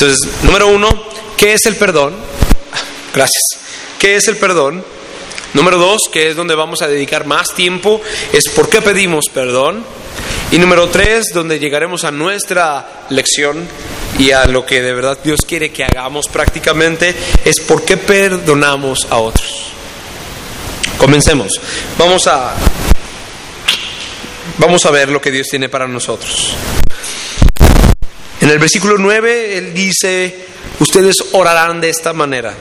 [0.00, 0.88] Entonces, número uno,
[1.36, 2.14] ¿qué es el perdón?
[3.14, 3.42] Gracias.
[3.98, 4.82] ¿Qué es el perdón?
[5.52, 8.00] Número dos, que es donde vamos a dedicar más tiempo,
[8.32, 9.84] es por qué pedimos perdón.
[10.52, 13.68] Y número tres, donde llegaremos a nuestra lección
[14.18, 17.14] y a lo que de verdad Dios quiere que hagamos prácticamente,
[17.44, 19.66] es por qué perdonamos a otros.
[20.96, 21.60] Comencemos.
[21.98, 22.54] Vamos a,
[24.56, 26.54] vamos a ver lo que Dios tiene para nosotros.
[28.50, 30.34] En el versículo 9, Él dice,
[30.80, 32.52] ustedes orarán de esta manera.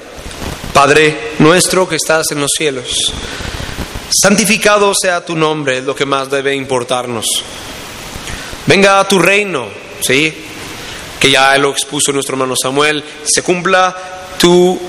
[0.71, 3.11] Padre nuestro que estás en los cielos,
[4.21, 7.25] santificado sea tu nombre, es lo que más debe importarnos.
[8.67, 9.67] Venga a tu reino,
[9.99, 10.31] ¿sí?
[11.19, 13.97] Que ya lo expuso nuestro hermano Samuel, se cumpla
[14.37, 14.79] tu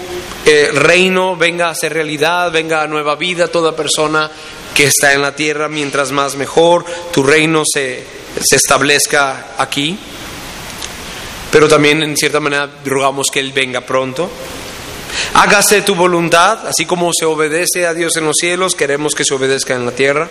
[0.45, 4.30] eh, reino, venga a ser realidad, venga a nueva vida toda persona
[4.74, 8.05] que está en la tierra, mientras más mejor, tu reino se,
[8.38, 9.98] se establezca aquí.
[11.52, 14.30] Pero también en cierta manera rogamos que Él venga pronto.
[15.34, 19.34] Hágase tu voluntad, así como se obedece a Dios en los cielos, queremos que se
[19.34, 20.29] obedezca en la tierra.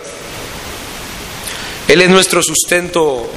[1.88, 3.28] Él es nuestro sustento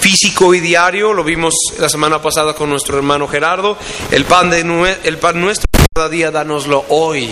[0.00, 3.76] físico y diario, lo vimos la semana pasada con nuestro hermano Gerardo.
[4.10, 7.28] El pan, de, el pan nuestro cada día, danoslo hoy.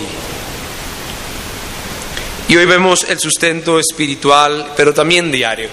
[2.48, 5.68] Y hoy vemos el sustento espiritual, pero también diario.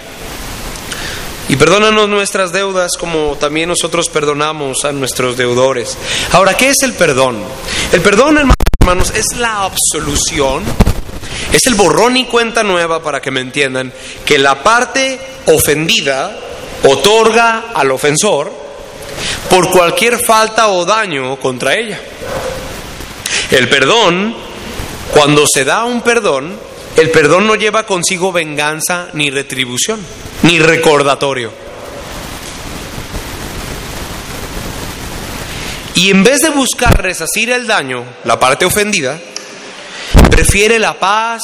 [1.53, 5.95] Y perdónanos nuestras deudas como también nosotros perdonamos a nuestros deudores.
[6.31, 7.43] Ahora, ¿qué es el perdón?
[7.91, 10.63] El perdón, hermanos, es la absolución,
[11.51, 13.93] es el borrón y cuenta nueva, para que me entiendan,
[14.25, 16.35] que la parte ofendida
[16.85, 18.51] otorga al ofensor
[19.47, 22.01] por cualquier falta o daño contra ella.
[23.51, 24.35] El perdón,
[25.11, 26.57] cuando se da un perdón,
[26.95, 29.99] el perdón no lleva consigo venganza ni retribución,
[30.43, 31.51] ni recordatorio.
[35.95, 39.19] Y en vez de buscar resacir el daño, la parte ofendida,
[40.29, 41.41] prefiere la paz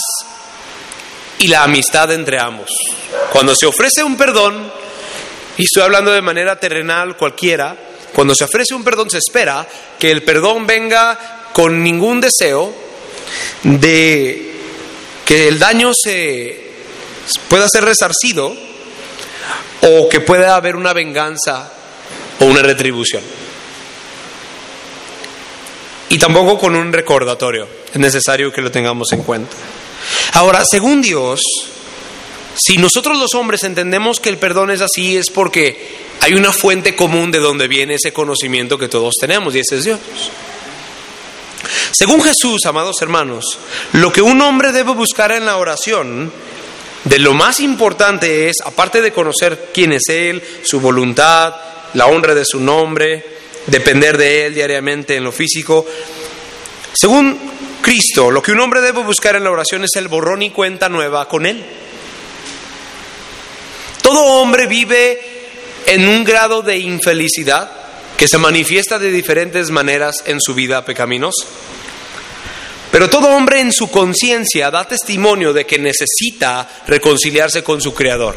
[1.38, 2.70] y la amistad entre ambos.
[3.32, 4.72] Cuando se ofrece un perdón,
[5.58, 7.76] y estoy hablando de manera terrenal cualquiera,
[8.14, 9.68] cuando se ofrece un perdón se espera
[10.00, 11.18] que el perdón venga
[11.54, 12.74] con ningún deseo
[13.64, 14.49] de
[15.30, 16.60] que el daño se
[17.50, 18.52] pueda ser resarcido
[19.82, 21.72] o que pueda haber una venganza
[22.40, 23.22] o una retribución.
[26.10, 27.68] Y tampoco con un recordatorio.
[27.94, 29.56] Es necesario que lo tengamos en cuenta.
[30.34, 31.42] Ahora, según Dios,
[32.56, 36.96] si nosotros los hombres entendemos que el perdón es así, es porque hay una fuente
[36.96, 40.00] común de donde viene ese conocimiento que todos tenemos, y ese es Dios.
[41.92, 43.60] Según Jesús, amados hermanos,
[43.94, 46.32] lo que un hombre debe buscar en la oración,
[47.04, 51.56] de lo más importante es, aparte de conocer quién es Él, su voluntad,
[51.94, 53.26] la honra de su nombre,
[53.68, 55.86] depender de Él diariamente en lo físico,
[56.94, 57.38] según
[57.82, 60.90] Cristo, lo que un hombre debe buscar en la oración es el borrón y cuenta
[60.90, 61.64] nueva con Él.
[64.02, 65.20] Todo hombre vive
[65.86, 67.79] en un grado de infelicidad
[68.20, 71.46] que se manifiesta de diferentes maneras en su vida pecaminosa.
[72.92, 78.36] Pero todo hombre en su conciencia da testimonio de que necesita reconciliarse con su Creador,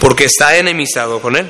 [0.00, 1.46] porque está enemistado con Él.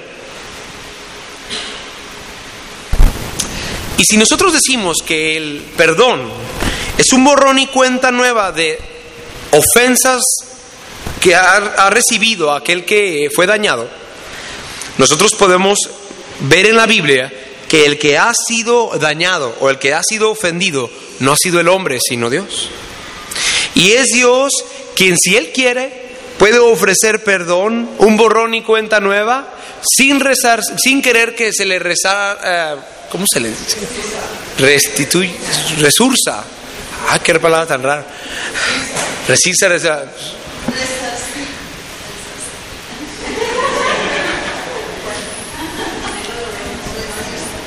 [3.96, 6.30] Y si nosotros decimos que el perdón
[6.98, 8.78] es un borrón y cuenta nueva de
[9.52, 10.22] ofensas
[11.18, 13.88] que ha, ha recibido aquel que fue dañado,
[14.98, 15.78] nosotros podemos
[16.40, 17.32] ver en la Biblia
[17.68, 21.60] que el que ha sido dañado o el que ha sido ofendido no ha sido
[21.60, 22.68] el hombre, sino Dios.
[23.74, 24.52] Y es Dios
[24.94, 26.04] quien, si Él quiere,
[26.38, 29.48] puede ofrecer perdón, un borrón y cuenta nueva,
[29.82, 32.76] sin rezar, sin querer que se le rezara, eh,
[33.10, 33.76] ¿cómo se le dice?
[34.58, 35.34] Restituye,
[35.78, 36.44] resursa.
[37.08, 38.06] Ah, qué palabra tan rara.
[39.28, 39.68] Resirse,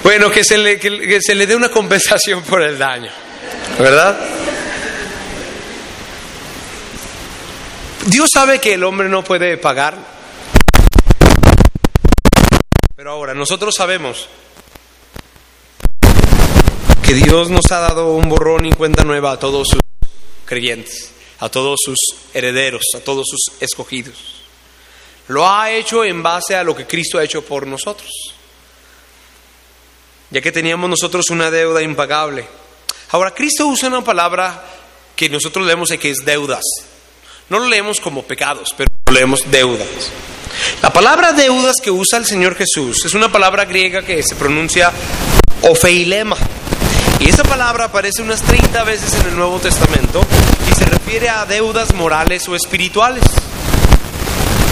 [0.08, 3.12] Bueno, que se, le, que se le dé una compensación por el daño,
[3.78, 4.18] ¿verdad?
[8.06, 9.98] Dios sabe que el hombre no puede pagar,
[12.96, 14.30] pero ahora nosotros sabemos
[17.04, 19.82] que Dios nos ha dado un borrón y cuenta nueva a todos sus
[20.46, 21.98] creyentes, a todos sus
[22.34, 24.36] herederos, a todos sus escogidos.
[25.28, 28.37] Lo ha hecho en base a lo que Cristo ha hecho por nosotros
[30.30, 32.48] ya que teníamos nosotros una deuda impagable.
[33.12, 34.64] Ahora, Cristo usa una palabra
[35.16, 36.64] que nosotros leemos que es deudas.
[37.50, 39.88] No lo leemos como pecados, pero lo leemos deudas.
[40.82, 44.92] La palabra deudas que usa el Señor Jesús es una palabra griega que se pronuncia
[45.62, 46.36] ofeilema.
[47.20, 50.22] Y esa palabra aparece unas 30 veces en el Nuevo Testamento
[50.70, 53.24] y se refiere a deudas morales o espirituales.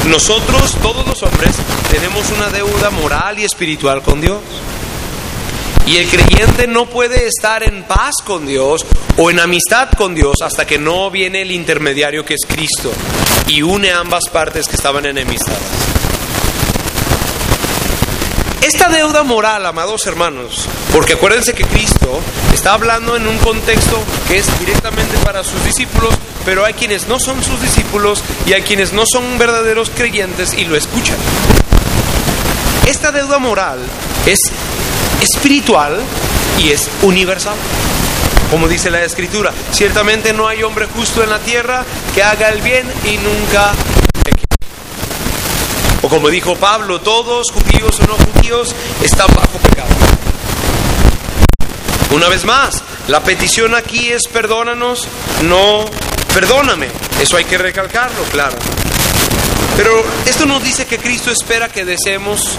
[0.07, 1.55] Nosotros, todos los hombres,
[1.89, 4.41] tenemos una deuda moral y espiritual con Dios.
[5.87, 8.85] Y el creyente no puede estar en paz con Dios
[9.17, 12.91] o en amistad con Dios hasta que no viene el intermediario que es Cristo
[13.47, 15.61] y une ambas partes que estaban enemistadas.
[18.65, 22.19] Esta deuda moral, amados hermanos, porque acuérdense que Cristo
[22.51, 26.15] está hablando en un contexto que es directamente para sus discípulos,
[26.45, 30.65] pero hay quienes no son sus discípulos y hay quienes no son verdaderos creyentes y
[30.65, 31.17] lo escuchan.
[32.88, 33.77] Esta deuda moral
[34.25, 34.39] es
[35.25, 36.00] espiritual
[36.60, 37.56] y es universal.
[38.51, 41.83] Como dice la escritura, ciertamente no hay hombre justo en la tierra
[42.13, 43.74] que haga el bien y nunca
[46.01, 49.89] o como dijo Pablo, todos, judíos o no judíos, están bajo pecado.
[52.12, 55.07] Una vez más, la petición aquí es perdónanos,
[55.45, 55.86] no
[56.31, 56.89] perdóname.
[57.19, 58.56] Eso hay que recalcarlo, claro.
[59.75, 62.56] Pero esto nos dice que Cristo espera que deseemos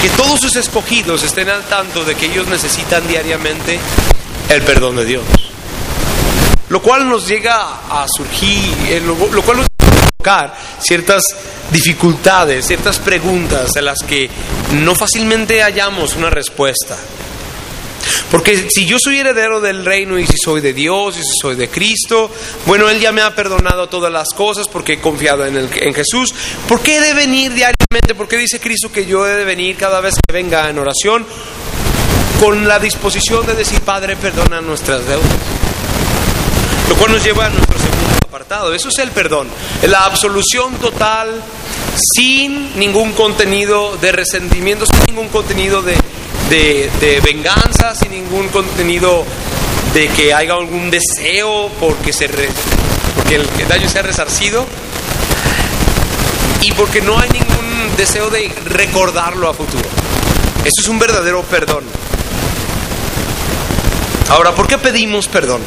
[0.00, 3.78] que todos sus escogidos estén al tanto de que ellos necesitan diariamente
[4.48, 5.24] el perdón de Dios.
[6.68, 9.66] Lo cual nos llega a surgir, eh, lo cual nos
[10.80, 11.22] ciertas
[11.70, 14.28] dificultades, ciertas preguntas a las que
[14.72, 16.96] no fácilmente hallamos una respuesta.
[18.30, 21.56] Porque si yo soy heredero del reino y si soy de Dios y si soy
[21.56, 22.30] de Cristo,
[22.66, 26.34] bueno, Él ya me ha perdonado todas las cosas porque he confiado en, en Jesús.
[26.68, 27.79] ¿Por qué he de venir diariamente?
[28.16, 31.24] ¿Por qué dice Cristo que yo he de venir cada vez que venga en oración
[32.40, 35.28] con la disposición de decir, Padre, perdona nuestras deudas?
[36.88, 38.74] Lo cual nos lleva a nuestro segundo apartado.
[38.74, 39.48] Eso es el perdón.
[39.82, 41.42] La absolución total
[42.16, 45.96] sin ningún contenido de resentimiento, sin ningún contenido de,
[46.50, 49.24] de, venganza, sin ningún contenido
[49.94, 54.66] de que haya algún deseo porque, se porque el, el daño sea resarcido
[56.62, 57.49] y porque no hay ningún
[58.00, 59.86] deseo de recordarlo a futuro.
[60.64, 61.84] Eso es un verdadero perdón.
[64.30, 65.60] Ahora, ¿por qué pedimos perdón?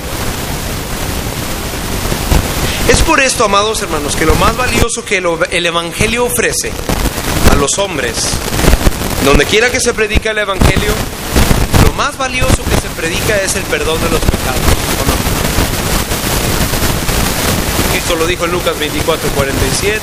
[2.89, 5.21] Es por esto, amados hermanos, que lo más valioso que
[5.51, 6.71] el Evangelio ofrece
[7.51, 8.15] a los hombres,
[9.23, 10.91] donde quiera que se predica el Evangelio,
[11.85, 15.12] lo más valioso que se predica es el perdón de los pecados.
[17.93, 20.01] Cristo lo dijo en Lucas 24, 47,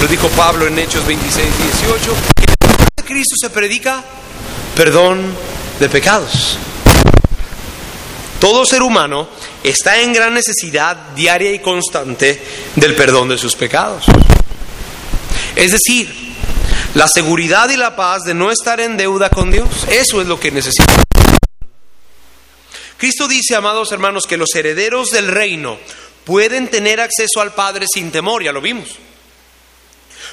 [0.00, 1.46] lo dijo Pablo en Hechos 26,
[1.80, 2.44] 18, que
[2.96, 4.02] en Cristo se predica
[4.74, 5.34] perdón
[5.78, 6.56] de pecados.
[8.40, 9.28] Todo ser humano
[9.62, 12.42] está en gran necesidad diaria y constante
[12.74, 14.06] del perdón de sus pecados.
[15.56, 16.08] Es decir,
[16.94, 19.68] la seguridad y la paz de no estar en deuda con Dios.
[19.90, 20.90] Eso es lo que necesita.
[22.96, 25.76] Cristo dice, amados hermanos, que los herederos del reino
[26.26, 28.96] pueden tener acceso al Padre sin temor, ya lo vimos.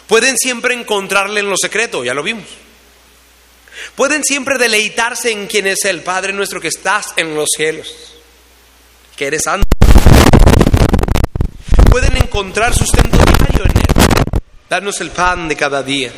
[0.07, 2.47] Pueden siempre encontrarle en lo secreto, ya lo vimos.
[3.95, 7.93] Pueden siempre deleitarse en quien es el Padre nuestro que estás en los cielos,
[9.15, 9.67] que eres santo.
[11.91, 16.11] Pueden encontrar sustento diario en Él, darnos el pan de cada día.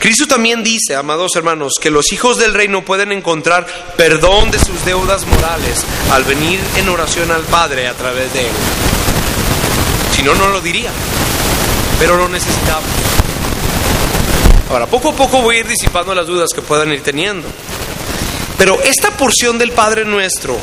[0.00, 3.66] Cristo también dice, amados hermanos, que los hijos del reino pueden encontrar
[3.98, 8.52] perdón de sus deudas morales al venir en oración al Padre a través de Él.
[10.16, 10.90] Si no, no lo diría,
[11.98, 12.88] pero lo necesitamos.
[14.70, 17.46] Ahora, poco a poco voy a ir disipando las dudas que puedan ir teniendo.
[18.56, 20.56] Pero esta porción del Padre Nuestro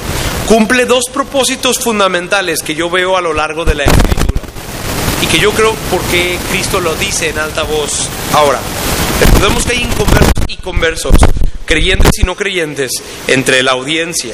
[0.48, 4.42] cumple dos propósitos fundamentales que yo veo a lo largo de la Escritura.
[5.22, 8.08] Y que yo creo porque Cristo lo dice en alta voz.
[8.34, 8.60] Ahora,
[9.20, 11.16] recordemos que hay inconversos y conversos,
[11.66, 12.92] creyentes y no creyentes,
[13.28, 14.34] entre la audiencia.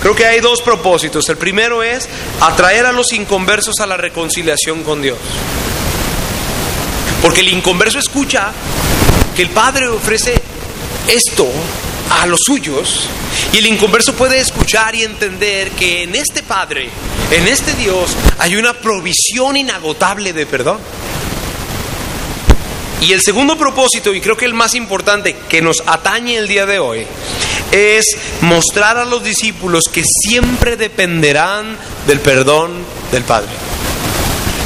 [0.00, 1.26] Creo que hay dos propósitos.
[1.30, 2.08] El primero es
[2.40, 5.18] atraer a los inconversos a la reconciliación con Dios.
[7.22, 8.52] Porque el inconverso escucha
[9.34, 10.34] que el Padre ofrece
[11.08, 11.48] esto
[12.10, 13.08] a los suyos
[13.52, 16.90] y el inconverso puede escuchar y entender que en este Padre,
[17.30, 20.78] en este Dios, hay una provisión inagotable de perdón.
[23.04, 26.64] Y el segundo propósito, y creo que el más importante que nos atañe el día
[26.64, 27.06] de hoy,
[27.70, 28.06] es
[28.40, 32.72] mostrar a los discípulos que siempre dependerán del perdón
[33.12, 33.50] del Padre.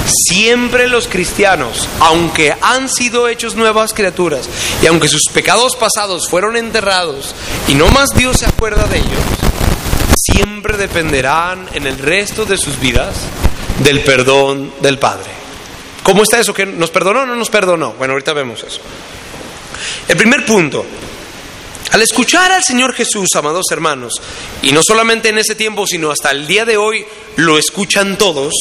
[0.07, 4.49] Siempre los cristianos, aunque han sido hechos nuevas criaturas
[4.83, 7.35] y aunque sus pecados pasados fueron enterrados
[7.67, 9.25] y no más Dios se acuerda de ellos,
[10.15, 13.17] siempre dependerán en el resto de sus vidas
[13.83, 15.48] del perdón del Padre.
[16.09, 16.55] ¿Cómo está eso?
[16.55, 17.93] ¿Que nos perdonó o no nos perdonó?
[17.93, 18.81] Bueno, ahorita vemos eso.
[20.09, 20.87] El primer punto,
[21.93, 24.15] Al escuchar al Señor Jesús, amados hermanos,
[24.63, 27.05] y no solamente en ese tiempo, sino hasta el día de hoy,
[27.37, 28.55] lo escuchan todos,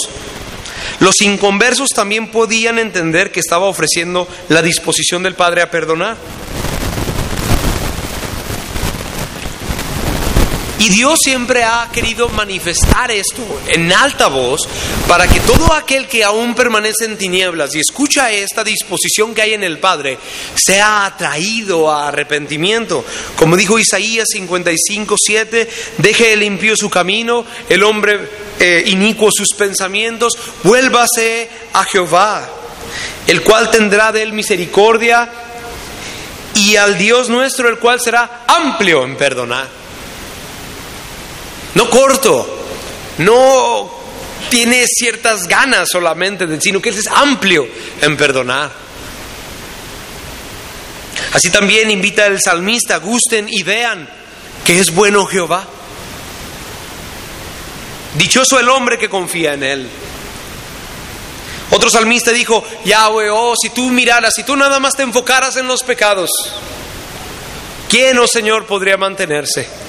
[0.99, 6.17] los inconversos también podían entender que estaba ofreciendo la disposición del Padre a perdonar.
[10.87, 14.61] Y Dios siempre ha querido manifestar esto en alta voz
[15.05, 19.53] para que todo aquel que aún permanece en tinieblas y escucha esta disposición que hay
[19.53, 20.17] en el Padre
[20.55, 23.03] sea atraído a arrepentimiento.
[23.35, 28.21] Como dijo Isaías 55, 7, deje el impío su camino, el hombre
[28.57, 32.49] eh, inicuo sus pensamientos, vuélvase a Jehová,
[33.27, 35.29] el cual tendrá de él misericordia
[36.55, 39.76] y al Dios nuestro, el cual será amplio en perdonar
[41.77, 42.63] no corto,
[43.19, 43.87] no
[44.49, 47.67] tiene ciertas ganas solamente, sino que es amplio
[48.01, 48.71] en perdonar.
[51.33, 54.09] Así también invita el salmista, gusten y vean
[54.65, 55.67] que es bueno Jehová.
[58.15, 59.87] Dichoso el hombre que confía en Él.
[61.69, 65.67] Otro salmista dijo, Yahweh, oh, si tú miraras, si tú nada más te enfocaras en
[65.67, 66.31] los pecados,
[67.87, 69.86] ¿quién, oh Señor, podría mantenerse?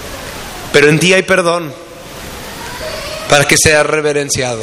[0.72, 1.72] Pero en ti hay perdón
[3.28, 4.62] para que sea reverenciado.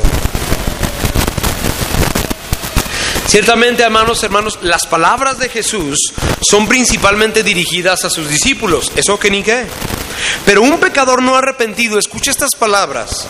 [3.28, 9.30] Ciertamente, hermanos, hermanos, las palabras de Jesús son principalmente dirigidas a sus discípulos, eso que
[9.30, 9.66] ni qué.
[10.46, 13.28] Pero un pecador no arrepentido escucha estas palabras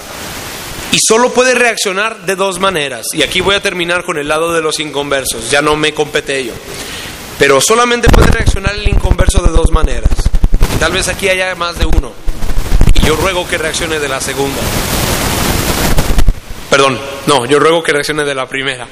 [0.92, 3.08] y solo puede reaccionar de dos maneras.
[3.14, 6.46] Y aquí voy a terminar con el lado de los inconversos, ya no me compete
[6.46, 6.54] yo.
[7.40, 10.12] Pero solamente puede reaccionar el inconverso de dos maneras.
[10.80, 12.14] Tal vez aquí haya más de uno.
[13.06, 14.60] Yo ruego que reaccione de la segunda.
[16.70, 18.88] Perdón, no, yo ruego que reaccione de la primera.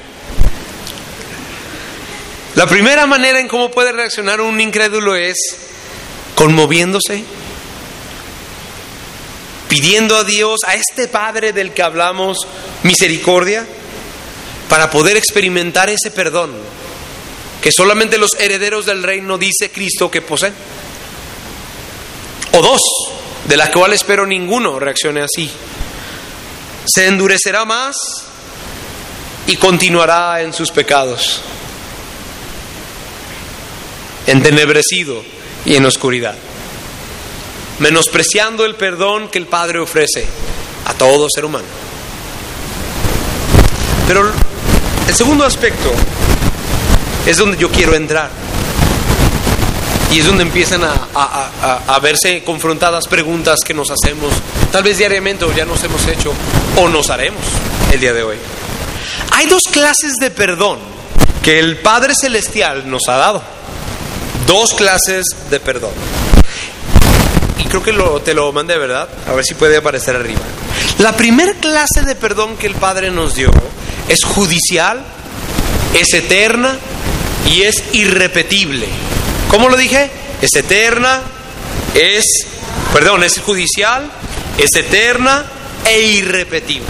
[2.54, 5.36] La primera manera en cómo puede reaccionar un incrédulo es
[6.36, 7.24] conmoviéndose,
[9.68, 12.38] pidiendo a Dios, a este Padre del que hablamos,
[12.84, 13.66] misericordia,
[14.68, 16.52] para poder experimentar ese perdón
[17.60, 20.52] que solamente los herederos del reino, dice Cristo, que poseen.
[22.52, 22.80] O dos,
[23.48, 25.50] de la cual espero ninguno reaccione así.
[26.86, 27.96] Se endurecerá más
[29.46, 31.40] y continuará en sus pecados,
[34.26, 35.22] entenebrecido
[35.64, 36.36] y en oscuridad,
[37.78, 40.26] menospreciando el perdón que el Padre ofrece
[40.86, 41.66] a todo ser humano.
[44.06, 44.30] Pero
[45.08, 45.92] el segundo aspecto
[47.26, 48.43] es donde yo quiero entrar.
[50.14, 54.32] Y es donde empiezan a, verse confrontadas preguntas que nos hacemos,
[54.70, 56.32] tal vez diariamente o ya nos hemos hecho
[56.76, 57.42] o nos haremos
[57.92, 58.36] el día de hoy.
[59.32, 60.78] Hay dos clases de perdón
[61.42, 63.42] que el Padre Celestial nos ha dado.
[64.46, 65.90] Dos clases de perdón.
[67.58, 67.92] Y creo que
[68.24, 69.08] te lo mandé, ¿verdad?
[69.26, 70.42] A ver si puede aparecer arriba.
[70.98, 73.50] La primera clase de perdón que el Padre nos dio
[74.08, 75.02] es judicial,
[75.92, 76.78] es eterna
[77.50, 78.86] y es irrepetible.
[79.54, 80.10] ¿Cómo lo dije?
[80.42, 81.22] Es eterna,
[81.94, 82.24] es,
[82.92, 84.10] perdón, es judicial,
[84.58, 85.44] es eterna
[85.86, 86.88] e irrepetible.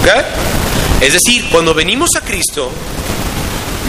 [0.00, 0.08] ¿Ok?
[1.00, 2.70] Es decir, cuando venimos a Cristo,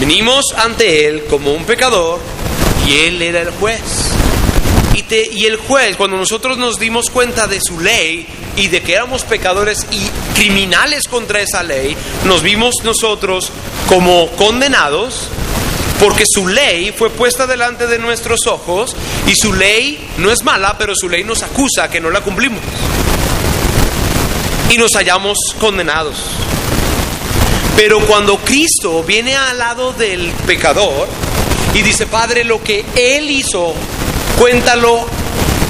[0.00, 2.18] venimos ante Él como un pecador
[2.84, 3.80] y Él era el juez.
[4.94, 5.04] Y,
[5.38, 9.22] y, el juez, cuando nosotros nos dimos cuenta de su ley y de que éramos
[9.22, 13.52] pecadores y criminales contra esa ley, nos vimos nosotros
[13.88, 15.28] como condenados
[16.00, 18.94] porque su ley fue puesta delante de nuestros ojos
[19.26, 22.60] y su ley no es mala, pero su ley nos acusa que no la cumplimos.
[24.70, 26.16] Y nos hallamos condenados.
[27.76, 31.08] Pero cuando Cristo viene al lado del pecador
[31.74, 33.74] y dice, Padre, lo que Él hizo,
[34.38, 35.06] cuéntalo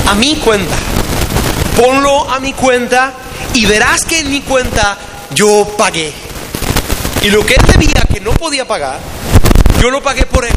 [0.06, 0.76] a mi cuenta.
[1.76, 3.12] Ponlo a mi cuenta
[3.54, 4.98] y verás que en mi cuenta
[5.34, 6.12] yo pagué.
[7.22, 9.00] Y lo que Él debía que no podía pagar,
[9.84, 10.54] yo lo pagué por él.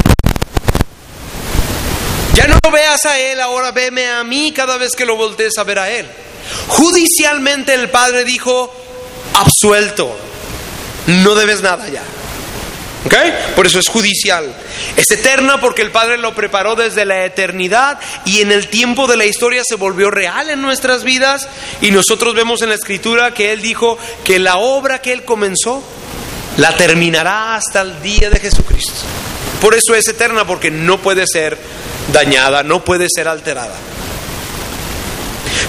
[2.33, 5.57] Ya no lo veas a él, ahora veme a mí cada vez que lo voltees
[5.57, 6.07] a ver a él.
[6.69, 8.73] Judicialmente el padre dijo,
[9.33, 10.17] absuelto,
[11.07, 12.03] no debes nada ya.
[13.03, 13.15] ¿Ok?
[13.53, 14.55] Por eso es judicial.
[14.95, 19.17] Es eterna porque el Padre lo preparó desde la eternidad y en el tiempo de
[19.17, 21.47] la historia se volvió real en nuestras vidas
[21.81, 25.83] y nosotros vemos en la escritura que Él dijo que la obra que Él comenzó
[26.57, 28.93] la terminará hasta el día de Jesucristo.
[29.61, 31.57] Por eso es eterna, porque no puede ser
[32.11, 33.75] dañada, no puede ser alterada.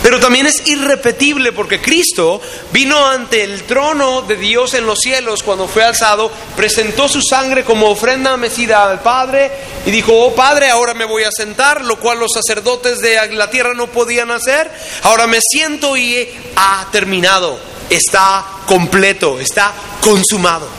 [0.02, 2.40] Pero también es irrepetible porque Cristo
[2.72, 7.64] vino ante el trono de Dios en los cielos cuando fue alzado, presentó su sangre
[7.64, 9.50] como ofrenda mecida al Padre
[9.86, 13.50] y dijo, oh Padre, ahora me voy a sentar, lo cual los sacerdotes de la
[13.50, 14.70] tierra no podían hacer.
[15.02, 17.58] Ahora me siento y ha terminado,
[17.90, 20.77] está completo, está consumado.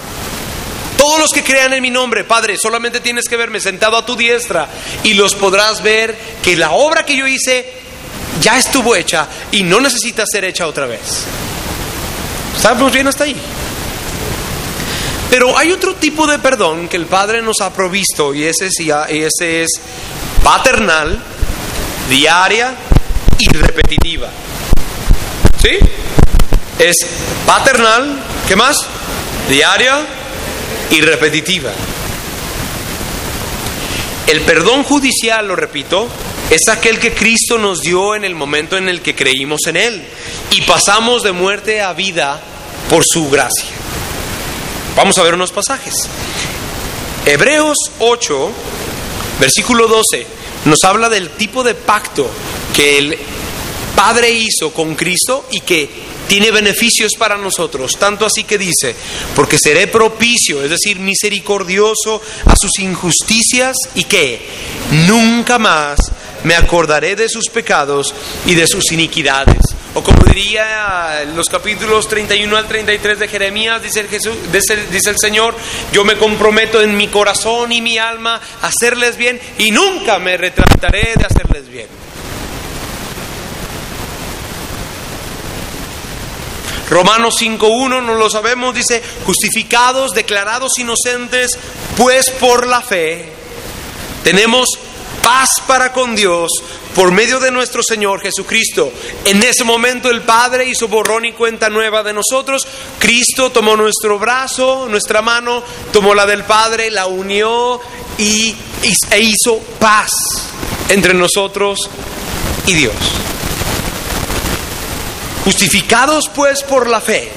[1.00, 4.18] Todos los que crean en mi nombre, Padre, solamente tienes que verme sentado a tu
[4.18, 4.68] diestra
[5.01, 6.13] y los podrás ver
[6.44, 7.72] que la obra que yo hice
[8.41, 11.24] ya estuvo hecha y no necesita ser hecha otra vez.
[12.53, 13.36] ¿Estamos bien hasta ahí?
[15.29, 19.63] Pero hay otro tipo de perdón que el Padre nos ha provisto y ese, ese
[19.63, 19.70] es
[20.44, 21.18] paternal,
[22.10, 22.75] diaria
[23.39, 24.27] y repetitiva.
[25.62, 25.79] ¿Sí?
[26.77, 26.98] Es
[27.46, 28.75] paternal, ¿qué más?
[29.48, 30.18] Diaria
[30.91, 31.72] y repetitiva.
[34.27, 36.08] El perdón judicial, lo repito,
[36.50, 40.03] es aquel que Cristo nos dio en el momento en el que creímos en Él
[40.51, 42.39] y pasamos de muerte a vida
[42.89, 43.69] por su gracia.
[44.96, 45.96] Vamos a ver unos pasajes.
[47.25, 48.51] Hebreos 8,
[49.39, 50.25] versículo 12,
[50.65, 52.29] nos habla del tipo de pacto
[52.75, 53.17] que el
[53.96, 58.95] Padre hizo con Cristo y que tiene beneficios para nosotros, tanto así que dice,
[59.36, 64.39] porque seré propicio, es decir, misericordioso a sus injusticias y que
[65.07, 66.00] nunca más
[66.43, 68.13] me acordaré de sus pecados
[68.45, 69.57] y de sus iniquidades.
[69.95, 75.09] O como diría en los capítulos 31 al 33 de Jeremías, dice el, Jesús, dice
[75.09, 75.55] el Señor,
[75.91, 80.38] yo me comprometo en mi corazón y mi alma a hacerles bien y nunca me
[80.38, 81.88] retractaré de hacerles bien.
[86.89, 91.51] Romanos 5.1, no lo sabemos, dice, justificados, declarados inocentes,
[91.96, 93.31] pues por la fe
[94.24, 94.67] tenemos
[95.22, 96.50] paz para con Dios
[96.96, 98.91] por medio de nuestro Señor Jesucristo.
[99.25, 102.67] En ese momento el Padre hizo borrón y cuenta nueva de nosotros.
[102.98, 107.79] Cristo tomó nuestro brazo, nuestra mano, tomó la del Padre, la unió
[108.17, 108.55] y,
[109.12, 110.10] e hizo paz
[110.89, 111.79] entre nosotros
[112.65, 112.96] y Dios.
[115.46, 117.31] Justificados pues por la fe,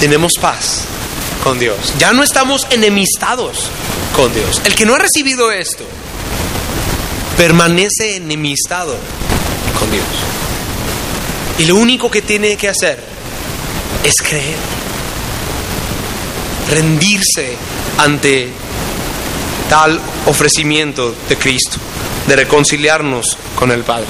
[0.00, 0.84] tenemos paz
[1.42, 1.94] con Dios.
[1.98, 3.66] Ya no estamos enemistados
[4.14, 4.60] con Dios.
[4.64, 5.84] El que no ha recibido esto,
[7.36, 8.96] permanece enemistado
[9.78, 10.04] con Dios.
[11.58, 12.98] Y lo único que tiene que hacer
[14.04, 14.56] es creer,
[16.70, 17.56] rendirse
[17.98, 18.48] ante
[19.68, 21.78] tal ofrecimiento de Cristo,
[22.26, 24.06] de reconciliarnos con el Padre.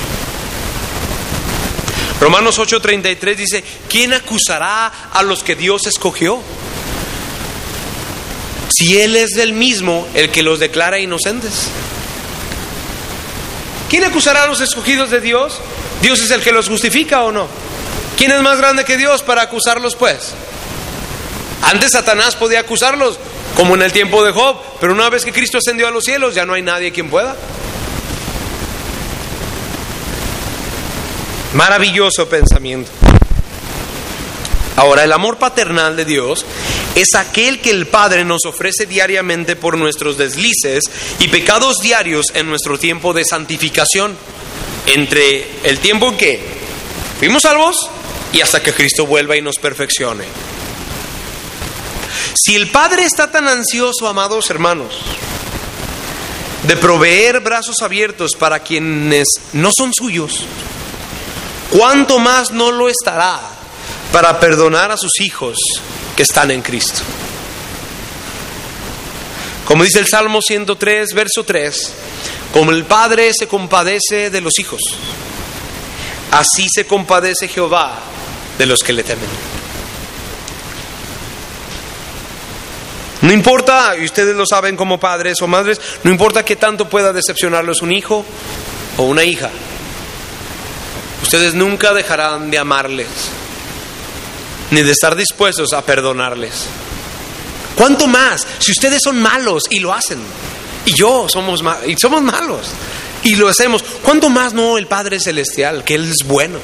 [2.21, 6.41] Romanos 8:33 dice, ¿quién acusará a los que Dios escogió?
[8.71, 11.69] Si Él es el mismo el que los declara inocentes.
[13.89, 15.61] ¿Quién acusará a los escogidos de Dios?
[16.03, 17.47] ¿Dios es el que los justifica o no?
[18.17, 20.33] ¿Quién es más grande que Dios para acusarlos pues?
[21.63, 23.19] Antes Satanás podía acusarlos,
[23.57, 26.35] como en el tiempo de Job, pero una vez que Cristo ascendió a los cielos
[26.35, 27.37] ya no hay nadie quien pueda.
[31.57, 32.91] Maravilloso pensamiento.
[34.77, 36.45] Ahora, el amor paternal de Dios
[36.95, 40.83] es aquel que el Padre nos ofrece diariamente por nuestros deslices
[41.19, 44.15] y pecados diarios en nuestro tiempo de santificación,
[44.85, 46.41] entre el tiempo en que
[47.19, 47.89] fuimos salvos
[48.35, 50.25] y hasta que Cristo vuelva y nos perfeccione.
[52.35, 54.93] Si el Padre está tan ansioso, amados hermanos,
[56.65, 60.45] de proveer brazos abiertos para quienes no son suyos,
[61.71, 63.41] ¿cuánto más no lo estará
[64.13, 65.59] para perdonar a sus hijos
[66.17, 67.03] que están en Cristo.
[69.67, 71.93] Como dice el Salmo 103, verso 3,
[72.53, 74.81] como el Padre se compadece de los hijos,
[76.31, 77.99] así se compadece Jehová
[78.57, 79.29] de los que le temen.
[83.23, 87.13] No importa, y ustedes lo saben como padres o madres, no importa que tanto pueda
[87.13, 88.25] decepcionarlos un hijo
[88.99, 89.51] o una hija,
[91.27, 93.09] ustedes nunca dejarán de amarles
[94.71, 96.67] ni de estar dispuestos a perdonarles.
[97.75, 98.47] ¿Cuánto más?
[98.61, 100.21] Si ustedes son malos y lo hacen,
[100.85, 102.69] y yo somos, y somos malos
[103.25, 106.61] y lo hacemos, ¿cuánto más no el Padre Celestial, que Él es bueno?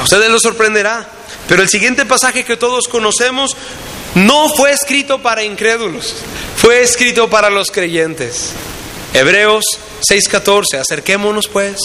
[0.00, 1.08] A ustedes lo sorprenderá,
[1.46, 3.56] pero el siguiente pasaje que todos conocemos
[4.16, 6.16] no fue escrito para incrédulos,
[6.56, 8.52] fue escrito para los creyentes.
[9.14, 9.64] Hebreos
[10.00, 11.78] 6:14, acerquémonos pues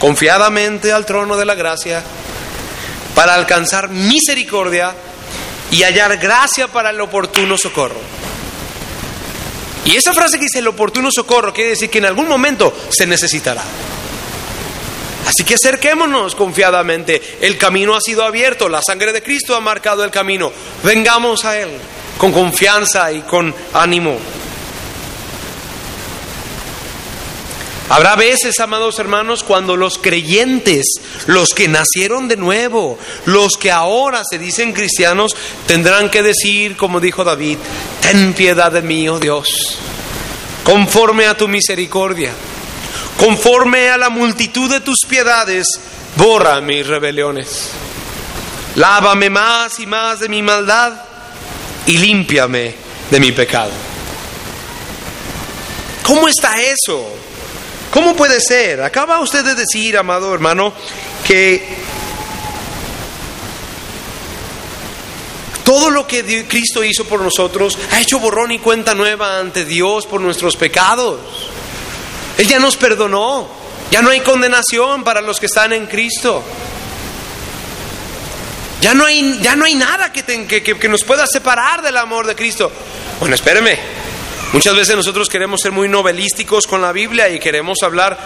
[0.00, 2.02] confiadamente al trono de la gracia
[3.14, 4.94] para alcanzar misericordia
[5.70, 8.00] y hallar gracia para el oportuno socorro.
[9.84, 13.06] Y esa frase que dice el oportuno socorro quiere decir que en algún momento se
[13.06, 13.62] necesitará.
[15.26, 17.38] Así que acerquémonos confiadamente.
[17.40, 20.50] El camino ha sido abierto, la sangre de Cristo ha marcado el camino.
[20.82, 21.70] Vengamos a Él
[22.16, 24.18] con confianza y con ánimo.
[27.90, 30.84] Habrá veces, amados hermanos, cuando los creyentes,
[31.26, 35.34] los que nacieron de nuevo, los que ahora se dicen cristianos,
[35.66, 37.56] tendrán que decir, como dijo David,
[38.02, 39.78] ten piedad de mí, oh Dios,
[40.64, 42.32] conforme a tu misericordia,
[43.16, 45.66] conforme a la multitud de tus piedades,
[46.14, 47.70] borra mis rebeliones.
[48.74, 50.92] Lávame más y más de mi maldad
[51.86, 52.74] y límpiame
[53.10, 53.72] de mi pecado.
[56.02, 57.27] ¿Cómo está eso?
[57.90, 58.82] ¿Cómo puede ser?
[58.82, 60.72] Acaba usted de decir, amado hermano,
[61.26, 61.76] que
[65.64, 70.06] todo lo que Cristo hizo por nosotros ha hecho borrón y cuenta nueva ante Dios
[70.06, 71.20] por nuestros pecados.
[72.38, 73.58] Él ya nos perdonó.
[73.90, 76.42] Ya no hay condenación para los que están en Cristo.
[78.80, 82.36] Ya no hay, ya no hay nada que, que, nos pueda separar del amor de
[82.36, 82.70] Cristo.
[83.18, 83.78] Bueno, espéreme.
[84.52, 88.18] Muchas veces nosotros queremos ser muy novelísticos con la Biblia y queremos hablar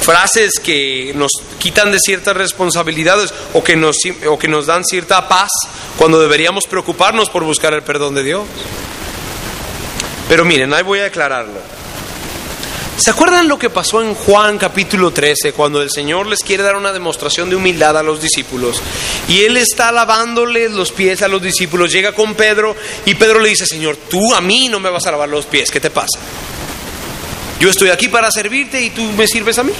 [0.00, 3.96] frases que nos quitan de ciertas responsabilidades o que nos,
[4.28, 5.50] o que nos dan cierta paz
[5.96, 8.44] cuando deberíamos preocuparnos por buscar el perdón de Dios.
[10.28, 11.79] Pero miren, ahí voy a aclararlo.
[13.00, 16.76] ¿Se acuerdan lo que pasó en Juan capítulo 13 cuando el Señor les quiere dar
[16.76, 18.82] una demostración de humildad a los discípulos?
[19.26, 23.48] Y Él está lavándoles los pies a los discípulos, llega con Pedro y Pedro le
[23.48, 26.18] dice, Señor, tú a mí no me vas a lavar los pies, ¿qué te pasa?
[27.58, 29.72] Yo estoy aquí para servirte y tú me sirves a mí.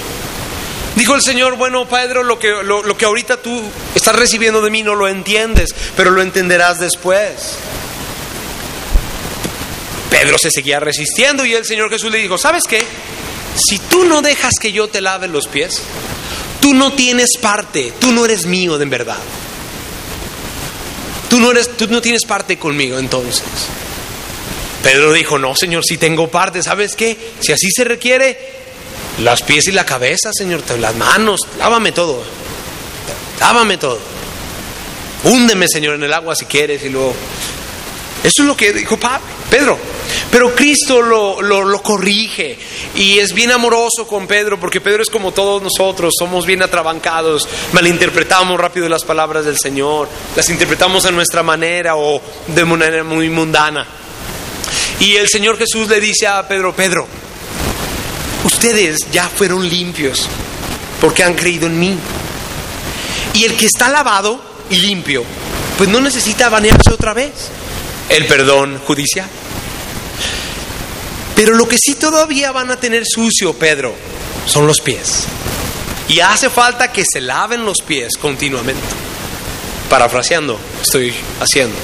[0.95, 3.61] Dijo el Señor, bueno, Pedro, lo que, lo, lo que ahorita tú
[3.93, 7.59] estás recibiendo de mí no lo entiendes, pero lo entenderás después.
[10.11, 12.83] Pedro se seguía resistiendo y el Señor Jesús le dijo, ¿sabes qué?
[13.55, 15.81] Si tú no dejas que yo te lave los pies,
[16.59, 19.17] tú no tienes parte, tú no eres mío de verdad.
[21.29, 23.41] Tú no, eres, tú no tienes parte conmigo entonces.
[24.83, 27.17] Pedro dijo, no, Señor, si tengo parte, ¿sabes qué?
[27.39, 28.37] Si así se requiere,
[29.19, 32.21] las pies y la cabeza, Señor, las manos, lávame todo.
[33.39, 33.99] Lávame todo.
[35.23, 37.13] Húndeme, Señor, en el agua si quieres y luego...
[38.23, 38.97] Eso es lo que dijo
[39.51, 39.77] Pedro.
[40.31, 42.57] Pero Cristo lo, lo, corrige
[42.95, 47.47] y es bien amoroso con Pedro, porque Pedro es como todos nosotros, somos bien atrabancados,
[47.73, 53.29] malinterpretamos rápido las palabras del Señor, las interpretamos a nuestra manera o de manera muy
[53.29, 53.85] mundana.
[55.01, 57.05] Y el Señor Jesús le dice a Pedro, Pedro,
[58.45, 60.29] ustedes ya fueron limpios
[61.01, 61.97] porque han creído en mí.
[63.33, 65.25] Y el que está lavado y limpio,
[65.77, 67.49] pues no necesita bañarse otra vez.
[68.11, 69.25] El perdón judicial.
[71.33, 73.95] Pero lo que sí todavía van a tener sucio, Pedro,
[74.45, 75.23] son los pies.
[76.09, 78.83] Y hace falta que se laven los pies continuamente.
[79.89, 81.77] Parafraseando, estoy haciendo.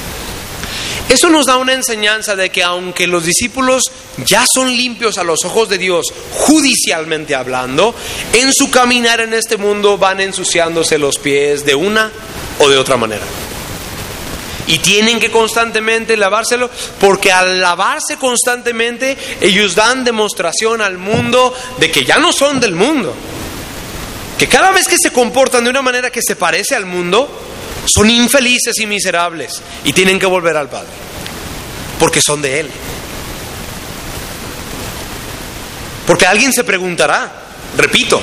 [1.08, 3.84] Eso nos da una enseñanza de que aunque los discípulos
[4.26, 7.94] ya son limpios a los ojos de Dios, judicialmente hablando,
[8.34, 12.12] en su caminar en este mundo van ensuciándose los pies de una
[12.58, 13.24] o de otra manera
[14.68, 21.90] y tienen que constantemente lavárselo porque al lavarse constantemente ellos dan demostración al mundo de
[21.90, 23.14] que ya no son del mundo.
[24.38, 27.28] Que cada vez que se comportan de una manera que se parece al mundo,
[27.86, 31.08] son infelices y miserables y tienen que volver al Padre
[31.98, 32.70] porque son de Él.
[36.06, 37.30] Porque alguien se preguntará,
[37.76, 38.20] repito,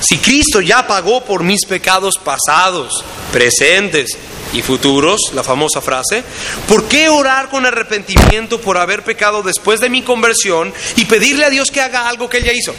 [0.00, 4.16] si Cristo ya pagó por mis pecados pasados, presentes
[4.52, 6.22] y futuros, la famosa frase,
[6.66, 11.50] ¿por qué orar con arrepentimiento por haber pecado después de mi conversión y pedirle a
[11.50, 12.74] Dios que haga algo que Él ya hizo?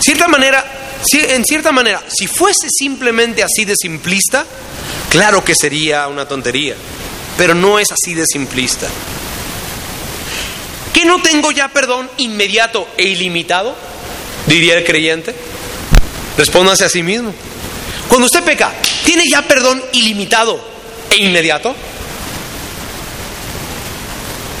[0.00, 0.64] Cierta manera,
[1.12, 4.44] en cierta manera, si fuese simplemente así de simplista,
[5.08, 6.74] claro que sería una tontería,
[7.36, 8.88] pero no es así de simplista.
[10.92, 13.74] ¿Que no tengo ya perdón inmediato e ilimitado?
[14.46, 15.34] Diría el creyente.
[16.36, 17.32] Respóndase a sí mismo.
[18.08, 18.72] Cuando usted peca,
[19.04, 20.60] ¿tiene ya perdón ilimitado
[21.10, 21.74] e inmediato?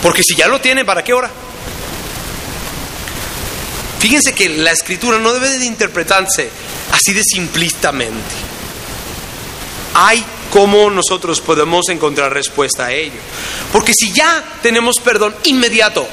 [0.02, 1.30] Porque si ya lo tiene, ¿para qué hora?
[4.00, 6.50] Fíjense que la escritura no debe de interpretarse
[6.92, 8.34] así de simplistamente.
[9.94, 13.20] Hay cómo nosotros podemos encontrar respuesta a ello.
[13.72, 16.06] Porque si ya tenemos perdón inmediato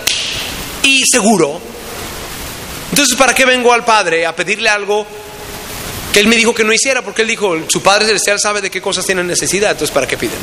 [0.84, 1.60] y seguro,
[2.92, 5.06] entonces ¿para qué vengo al Padre a pedirle algo
[6.14, 8.72] que él me dijo que no hiciera, porque él dijo, su Padre Celestial sabe de
[8.72, 10.40] qué cosas tienen necesidad, entonces ¿para qué piden?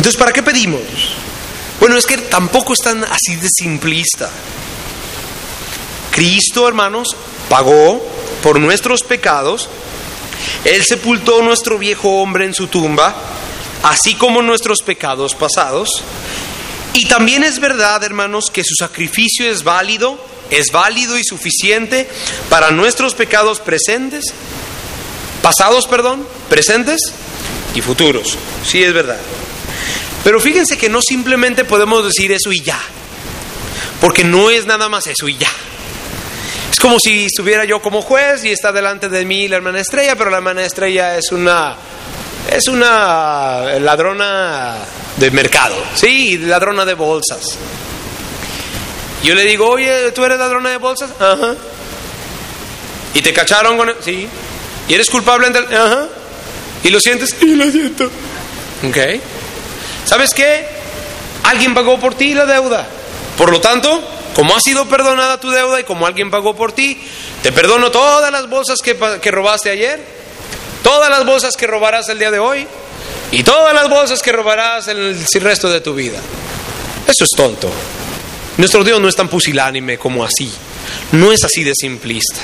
[0.00, 0.80] Entonces, ¿para qué pedimos?
[1.78, 4.30] Bueno, es que tampoco es tan así de simplista.
[6.10, 7.08] Cristo, hermanos,
[7.48, 8.02] pagó
[8.42, 9.68] por nuestros pecados,
[10.64, 13.14] Él sepultó nuestro viejo hombre en su tumba,
[13.82, 15.90] así como nuestros pecados pasados.
[16.94, 20.18] Y también es verdad, hermanos, que su sacrificio es válido,
[20.50, 22.08] es válido y suficiente
[22.48, 24.24] para nuestros pecados presentes,
[25.42, 27.00] pasados, perdón, presentes
[27.74, 28.36] y futuros.
[28.64, 29.18] Sí, es verdad.
[30.24, 32.78] Pero fíjense que no simplemente podemos decir eso y ya,
[34.00, 35.50] porque no es nada más eso y ya.
[36.70, 40.14] Es como si estuviera yo como juez y está delante de mí la hermana Estrella,
[40.16, 41.76] pero la hermana Estrella es una
[42.50, 44.76] es una ladrona
[45.16, 47.58] de mercado, sí, ladrona de bolsas.
[49.22, 51.10] Yo le digo, oye, ¿tú eres ladrona de bolsas?
[51.18, 51.54] Ajá.
[53.14, 53.96] ¿Y te cacharon con él?
[54.02, 54.28] Sí.
[54.88, 55.48] ¿Y eres culpable?
[55.48, 56.08] Ajá.
[56.82, 57.36] ¿Y lo sientes?
[57.42, 58.06] Y lo siento.
[58.88, 58.96] Ok.
[60.06, 60.66] ¿Sabes qué?
[61.44, 62.86] Alguien pagó por ti la deuda.
[63.36, 64.02] Por lo tanto,
[64.34, 67.00] como ha sido perdonada tu deuda y como alguien pagó por ti,
[67.42, 70.02] te perdono todas las bolsas que, que robaste ayer,
[70.82, 72.66] todas las bolsas que robarás el día de hoy
[73.32, 74.98] y todas las bolsas que robarás el,
[75.32, 76.18] el resto de tu vida.
[77.06, 77.70] Eso es tonto.
[78.56, 80.50] Nuestro Dios no es tan pusilánime como así.
[81.12, 82.40] No es así de simplista.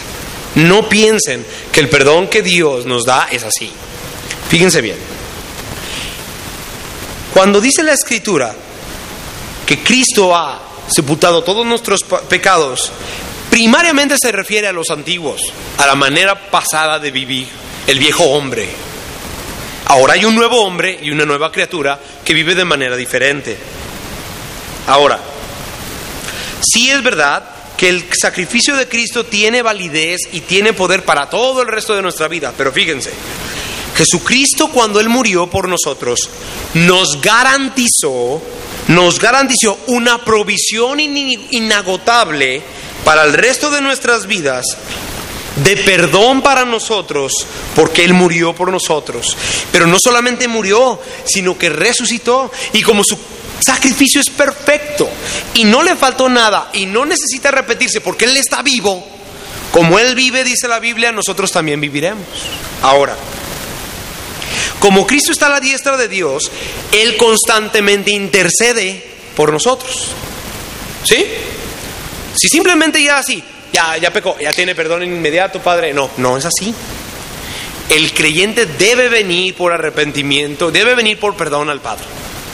[0.56, 3.70] No piensen que el perdón que Dios nos da es así.
[4.48, 4.96] Fíjense bien.
[7.34, 8.54] Cuando dice la Escritura
[9.66, 12.90] que Cristo ha sepultado todos nuestros pecados,
[13.50, 15.42] primariamente se refiere a los antiguos,
[15.76, 17.46] a la manera pasada de vivir,
[17.86, 18.68] el viejo hombre.
[19.86, 23.56] Ahora hay un nuevo hombre y una nueva criatura que vive de manera diferente.
[24.86, 25.20] Ahora,
[26.60, 27.44] sí es verdad
[27.76, 32.02] que el sacrificio de Cristo tiene validez y tiene poder para todo el resto de
[32.02, 33.12] nuestra vida, pero fíjense,
[33.96, 36.28] Jesucristo cuando Él murió por nosotros
[36.74, 38.42] nos garantizó,
[38.88, 42.62] nos garantizó una provisión inagotable
[43.04, 44.64] para el resto de nuestras vidas
[45.56, 47.32] de perdón para nosotros,
[47.74, 49.36] porque Él murió por nosotros.
[49.72, 53.18] Pero no solamente murió, sino que resucitó y como su
[53.60, 55.08] sacrificio es perfecto
[55.54, 59.06] y no le faltó nada y no necesita repetirse porque Él está vivo,
[59.72, 62.26] como Él vive, dice la Biblia, nosotros también viviremos.
[62.82, 63.16] Ahora,
[64.78, 66.50] como Cristo está a la diestra de Dios,
[66.92, 69.02] Él constantemente intercede
[69.34, 70.08] por nosotros.
[71.04, 71.24] ¿Sí?
[72.36, 73.42] Si simplemente ya así,
[73.72, 75.92] ya, ya pecó, ya tiene perdón inmediato, Padre.
[75.94, 76.74] No, no es así.
[77.88, 82.04] El creyente debe venir por arrepentimiento, debe venir por perdón al Padre,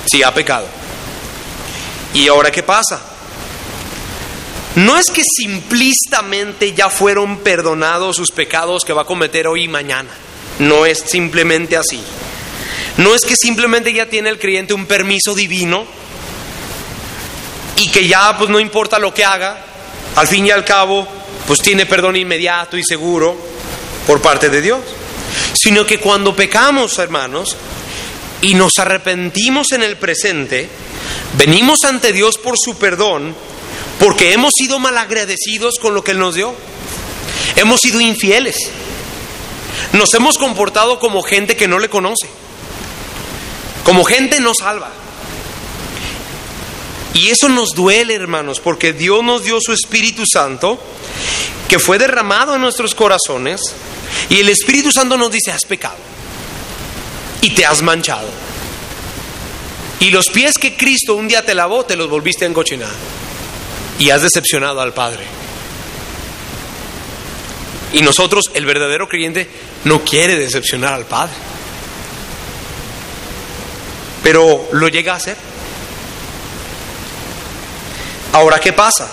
[0.06, 0.66] si ha pecado.
[2.14, 3.00] ¿Y ahora qué pasa?
[4.74, 9.68] No es que simplistamente ya fueron perdonados sus pecados que va a cometer hoy y
[9.68, 10.10] mañana.
[10.58, 12.02] No es simplemente así.
[12.96, 15.84] No es que simplemente ya tiene el creyente un permiso divino
[17.76, 19.64] y que ya pues no importa lo que haga,
[20.16, 21.08] al fin y al cabo
[21.46, 23.36] pues tiene perdón inmediato y seguro
[24.06, 24.80] por parte de Dios.
[25.54, 27.56] Sino que cuando pecamos, hermanos,
[28.42, 30.68] y nos arrepentimos en el presente,
[31.36, 33.34] venimos ante Dios por su perdón
[33.98, 36.52] porque hemos sido malagradecidos con lo que Él nos dio.
[37.54, 38.56] Hemos sido infieles.
[39.92, 42.28] Nos hemos comportado como gente que no le conoce,
[43.84, 44.90] como gente no salva.
[47.14, 50.80] Y eso nos duele, hermanos, porque Dios nos dio su Espíritu Santo,
[51.68, 53.60] que fue derramado en nuestros corazones,
[54.30, 55.96] y el Espíritu Santo nos dice, has pecado,
[57.40, 58.28] y te has manchado.
[60.02, 62.90] Y los pies que Cristo un día te lavó, te los volviste a encochinar,
[64.00, 65.24] y has decepcionado al Padre.
[67.92, 69.48] Y nosotros, el verdadero creyente,
[69.84, 71.34] no quiere decepcionar al Padre.
[74.24, 75.36] Pero lo llega a hacer.
[78.32, 79.08] Ahora, ¿qué pasa?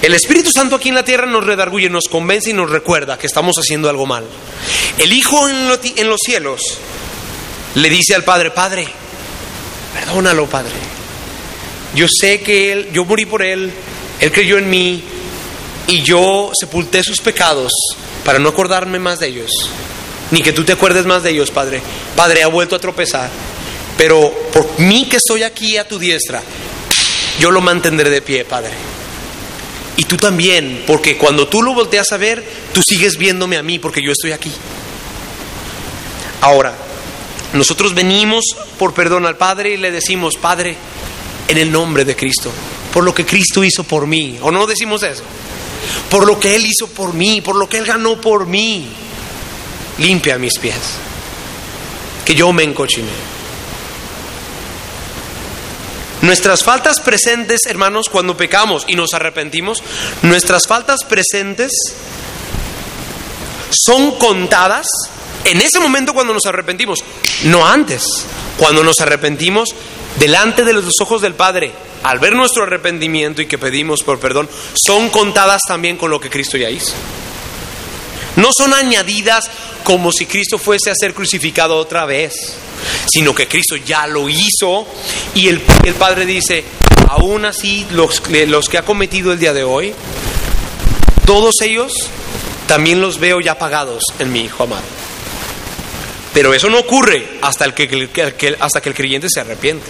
[0.00, 3.28] El Espíritu Santo aquí en la tierra nos redarguye, nos convence y nos recuerda que
[3.28, 4.24] estamos haciendo algo mal.
[4.98, 5.68] El Hijo en
[6.08, 6.60] los cielos
[7.76, 9.01] le dice al Padre, Padre,
[9.92, 10.72] perdónalo, Padre.
[11.94, 13.70] Yo sé que Él, yo morí por Él,
[14.20, 15.02] Él creyó en mí,
[15.86, 17.72] y yo sepulté sus pecados
[18.24, 19.50] para no acordarme más de ellos,
[20.30, 21.82] ni que tú te acuerdes más de ellos, Padre.
[22.16, 23.30] Padre, ha vuelto a tropezar,
[23.96, 26.42] pero por mí que estoy aquí a tu diestra,
[27.38, 28.72] yo lo mantendré de pie, Padre.
[29.96, 33.78] Y tú también, porque cuando tú lo volteas a ver, tú sigues viéndome a mí,
[33.78, 34.50] porque yo estoy aquí.
[36.40, 36.74] Ahora,
[37.54, 38.44] nosotros venimos
[38.78, 40.76] por perdón al Padre y le decimos, Padre,
[41.48, 42.50] en el nombre de Cristo,
[42.92, 44.38] por lo que Cristo hizo por mí.
[44.42, 45.22] ¿O no decimos eso?
[46.10, 48.86] por lo que Él hizo por mí, por lo que Él ganó por mí.
[49.98, 50.76] Limpia mis pies,
[52.24, 53.10] que yo me encochiné.
[56.22, 59.82] Nuestras faltas presentes, hermanos, cuando pecamos y nos arrepentimos,
[60.22, 61.72] nuestras faltas presentes
[63.70, 64.86] son contadas
[65.44, 67.00] en ese momento cuando nos arrepentimos,
[67.44, 68.02] no antes.
[68.58, 69.68] Cuando nos arrepentimos
[70.18, 74.48] delante de los ojos del Padre, al ver nuestro arrepentimiento y que pedimos por perdón,
[74.74, 76.92] son contadas también con lo que Cristo ya hizo.
[78.36, 79.50] No son añadidas
[79.84, 82.54] como si Cristo fuese a ser crucificado otra vez,
[83.06, 84.86] sino que Cristo ya lo hizo
[85.34, 86.64] y el, el Padre dice,
[87.08, 89.92] aún así los, los que ha cometido el día de hoy,
[91.26, 91.92] todos ellos
[92.66, 94.82] también los veo ya pagados en mi Hijo amado.
[96.32, 99.86] Pero eso no ocurre hasta, el que, hasta que el creyente se arrepiente.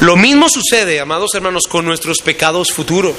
[0.00, 3.16] Lo mismo sucede, amados hermanos, con nuestros pecados futuros.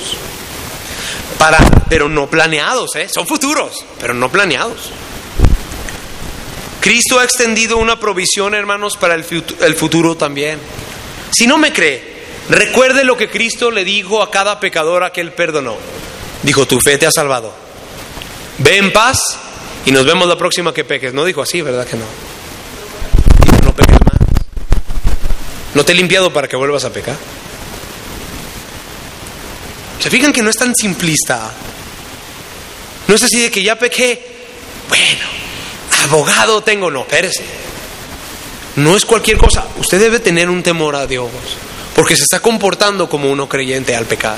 [1.38, 1.58] Para,
[1.90, 3.10] pero no planeados, ¿eh?
[3.10, 4.90] son futuros, pero no planeados.
[6.80, 9.26] Cristo ha extendido una provisión, hermanos, para el
[9.62, 10.60] el futuro también.
[11.32, 15.22] Si no me cree, recuerde lo que Cristo le dijo a cada pecador a que
[15.22, 15.76] él perdonó.
[16.44, 17.54] Dijo, tu fe te ha salvado.
[18.60, 19.18] Ve en paz
[19.86, 21.14] y nos vemos la próxima que peques.
[21.14, 22.06] No dijo así, ¿verdad que no?
[23.46, 24.16] Dijo, no peques más.
[25.74, 27.16] No te he limpiado para que vuelvas a pecar.
[30.00, 31.52] ¿Se fijan que no es tan simplista?
[33.08, 34.36] No es así de que ya pequé.
[34.90, 35.26] Bueno,
[36.04, 36.92] abogado tengo.
[36.92, 37.44] No, espérese.
[38.78, 39.66] No es cualquier cosa.
[39.78, 41.30] Usted debe tener un temor a Dios.
[41.96, 44.38] Porque se está comportando como uno creyente al pecar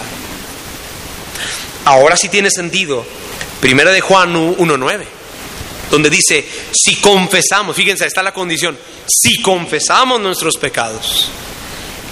[1.87, 3.05] ahora sí tiene sentido.
[3.61, 5.03] Primera de Juan 1.9,
[5.89, 11.29] donde dice, si confesamos, fíjense, está la condición, si confesamos nuestros pecados,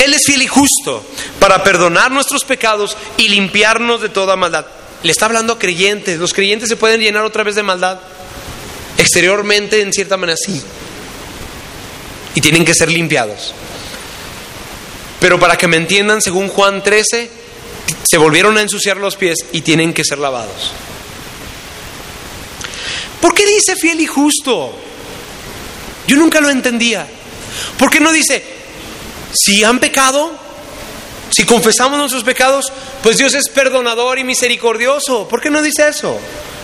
[0.03, 1.05] Él es fiel y justo
[1.39, 4.65] para perdonar nuestros pecados y limpiarnos de toda maldad.
[5.03, 7.99] Le está hablando a creyentes, los creyentes se pueden llenar otra vez de maldad,
[8.97, 10.61] exteriormente en cierta manera sí,
[12.33, 13.53] y tienen que ser limpiados.
[15.19, 17.29] Pero para que me entiendan, según Juan 13,
[18.03, 20.71] se volvieron a ensuciar los pies y tienen que ser lavados.
[23.25, 24.71] ¿Por qué dice fiel y justo?
[26.05, 27.07] Yo nunca lo entendía.
[27.75, 28.43] ¿Por qué no dice,
[29.33, 30.31] si han pecado,
[31.31, 35.27] si confesamos nuestros pecados, pues Dios es perdonador y misericordioso?
[35.27, 36.19] ¿Por qué no dice eso?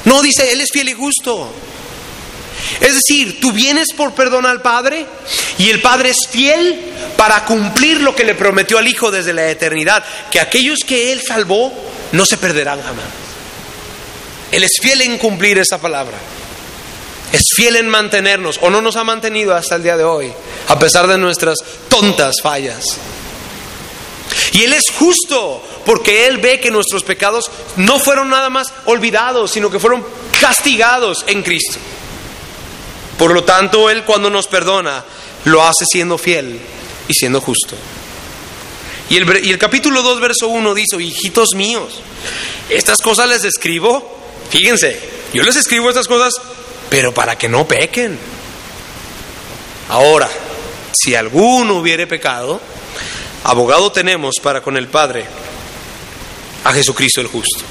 [0.05, 1.51] No, dice, Él es fiel y justo.
[2.79, 5.07] Es decir, tú vienes por perdón al Padre
[5.57, 6.79] y el Padre es fiel
[7.17, 11.23] para cumplir lo que le prometió al Hijo desde la eternidad, que aquellos que Él
[11.27, 11.73] salvó
[12.11, 13.05] no se perderán jamás.
[14.51, 16.19] Él es fiel en cumplir esa palabra.
[17.31, 20.31] Es fiel en mantenernos, o no nos ha mantenido hasta el día de hoy,
[20.67, 22.97] a pesar de nuestras tontas fallas.
[24.53, 29.51] Y Él es justo, porque Él ve que nuestros pecados no fueron nada más olvidados,
[29.51, 30.05] sino que fueron
[30.39, 31.79] castigados en Cristo.
[33.17, 35.03] Por lo tanto, Él cuando nos perdona,
[35.45, 36.59] lo hace siendo fiel
[37.07, 37.75] y siendo justo.
[39.09, 41.99] Y el, y el capítulo 2, verso 1 dice, hijitos míos,
[42.69, 44.17] estas cosas les escribo,
[44.49, 44.99] fíjense,
[45.33, 46.33] yo les escribo estas cosas,
[46.91, 48.19] pero para que no pequen.
[49.87, 50.29] Ahora,
[50.91, 52.59] si alguno hubiere pecado,
[53.45, 55.23] abogado tenemos para con el Padre,
[56.65, 57.63] a Jesucristo el justo.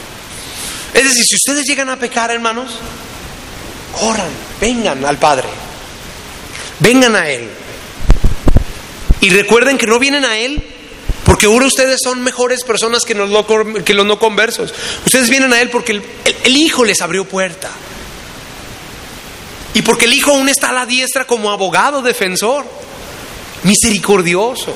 [0.95, 2.79] Es decir, si ustedes llegan a pecar, hermanos,
[4.01, 5.49] corran, vengan al Padre,
[6.79, 7.47] vengan a Él.
[9.21, 10.65] Y recuerden que no vienen a Él
[11.27, 13.47] porque ahora ustedes son mejores personas que los, no,
[13.85, 14.73] que los no conversos.
[15.05, 17.71] Ustedes vienen a Él porque el Hijo les abrió puerta.
[19.75, 22.65] Y porque el Hijo aún está a la diestra como abogado defensor,
[23.63, 24.75] misericordioso.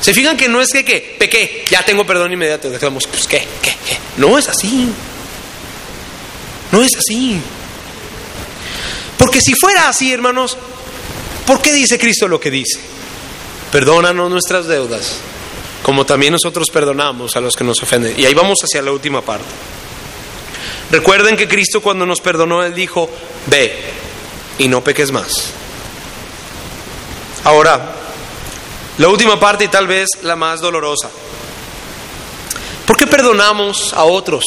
[0.00, 3.38] Se fijan que no es que, que pequé, ya tengo perdón inmediato, dejamos, pues qué,
[3.62, 3.98] qué, qué.
[4.16, 4.88] No es así.
[6.70, 7.40] No es así.
[9.18, 10.56] Porque si fuera así, hermanos,
[11.46, 12.78] ¿por qué dice Cristo lo que dice?
[13.72, 15.16] Perdónanos nuestras deudas,
[15.82, 18.14] como también nosotros perdonamos a los que nos ofenden.
[18.18, 19.46] Y ahí vamos hacia la última parte.
[20.90, 23.10] Recuerden que Cristo cuando nos perdonó, Él dijo,
[23.46, 23.74] ve
[24.58, 25.52] y no peques más.
[27.44, 27.94] Ahora,
[28.98, 31.10] la última parte y tal vez la más dolorosa.
[32.86, 34.44] ¿Por qué perdonamos a otros?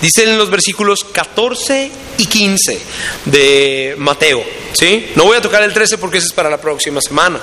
[0.00, 2.80] Dice en los versículos 14 y 15
[3.24, 4.44] de Mateo.
[4.72, 5.12] ¿sí?
[5.14, 7.40] No voy a tocar el 13 porque ese es para la próxima semana.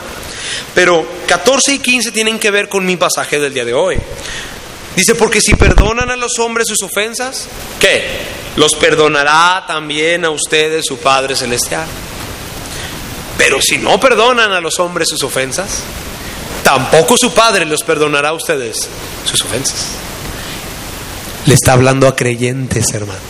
[0.75, 3.97] Pero 14 y 15 tienen que ver con mi pasaje del día de hoy.
[4.99, 7.47] Dice, porque si perdonan a los hombres sus ofensas,
[7.79, 8.03] ¿qué?
[8.57, 11.87] Los perdonará también a ustedes su Padre Celestial.
[13.37, 15.83] Pero si no perdonan a los hombres sus ofensas,
[16.65, 18.89] tampoco su Padre los perdonará a ustedes
[19.23, 19.85] sus ofensas.
[21.45, 23.21] Le está hablando a creyentes, hermano.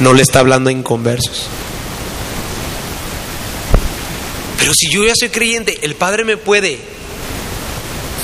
[0.00, 1.46] No le está hablando a inconversos.
[4.58, 6.95] Pero si yo ya soy creyente, el Padre me puede,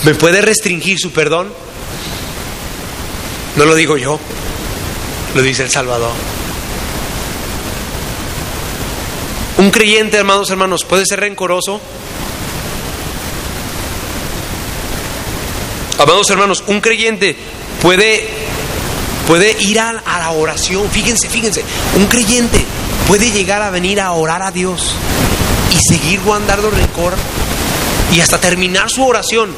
[0.05, 1.53] me puede restringir su perdón.
[3.57, 4.19] No lo digo yo,
[5.35, 6.13] lo dice el Salvador.
[9.59, 11.81] Un creyente, hermanos, hermanos, puede ser rencoroso.
[15.99, 17.37] Amados hermanos, un creyente
[17.81, 18.27] puede,
[19.29, 20.91] puede ir a, a la oración.
[20.91, 21.63] Fíjense, fíjense,
[21.97, 22.65] un creyente
[23.07, 24.95] puede llegar a venir a orar a Dios
[25.71, 27.15] y seguir guardando rencor
[28.11, 29.55] y hasta terminar su oración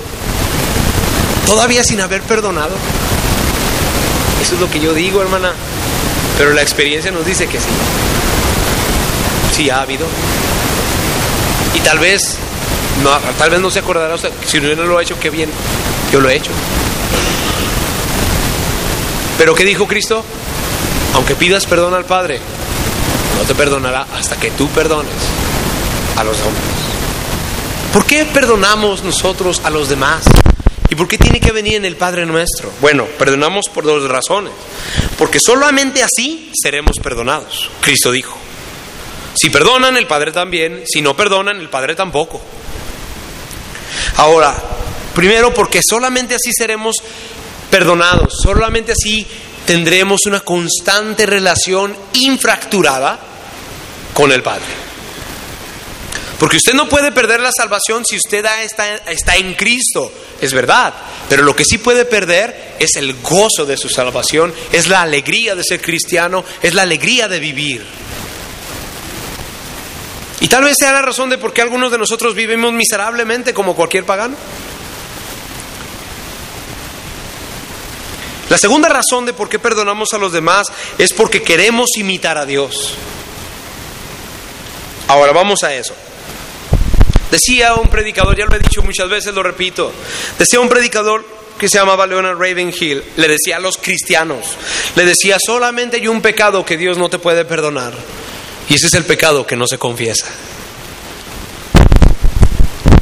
[1.47, 2.74] todavía sin haber perdonado.
[4.42, 5.53] Eso es lo que yo digo, hermana.
[6.38, 7.66] Pero la experiencia nos dice que sí.
[9.55, 10.07] Sí ha habido.
[11.74, 12.36] Y tal vez,
[13.03, 14.16] no, tal vez no se acordará
[14.47, 15.51] si no lo ha hecho, qué bien.
[16.12, 16.51] Yo lo he hecho.
[19.38, 20.24] Pero ¿qué dijo Cristo?
[21.14, 22.40] Aunque pidas perdón al Padre,
[23.38, 25.12] no te perdonará hasta que tú perdones
[26.16, 26.64] a los hombres.
[27.92, 30.24] ¿Por qué perdonamos nosotros a los demás?
[30.95, 32.70] ¿Y por qué tiene que venir en el Padre nuestro?
[32.80, 34.53] Bueno, perdonamos por dos razones.
[35.18, 37.68] Porque solamente así seremos perdonados.
[37.80, 38.38] Cristo dijo.
[39.34, 40.84] Si perdonan, el Padre también.
[40.86, 42.40] Si no perdonan, el Padre tampoco.
[44.18, 44.55] Ahora,
[45.16, 46.95] primero porque solamente así seremos
[47.72, 48.32] perdonados.
[48.40, 49.26] Solamente así
[49.66, 53.18] tendremos una constante relación infracturada
[54.12, 54.84] con el Padre.
[56.39, 60.93] Porque usted no puede perder la salvación si usted está, en Cristo, es verdad.
[61.28, 65.55] Pero lo que sí puede perder es el gozo de su salvación, es la alegría
[65.55, 67.87] de ser cristiano, es la alegría de vivir.
[70.41, 73.76] Y tal vez sea la razón de por qué algunos de nosotros vivimos miserablemente como
[73.76, 74.37] cualquier pagano.
[78.51, 80.66] La segunda razón de por qué perdonamos a los demás
[80.99, 82.95] es porque queremos imitar a Dios.
[85.09, 85.95] Ahora vamos a eso.
[87.35, 89.91] Decía un predicador, ya lo he dicho muchas veces, lo repito,
[90.39, 91.26] decía un predicador
[91.59, 94.47] que se llamaba Leonard Ravenhill, le decía a los cristianos,
[94.95, 97.93] le decía, solamente hay un pecado que Dios no te puede perdonar,
[98.68, 100.26] y ese es el pecado que no se confiesa.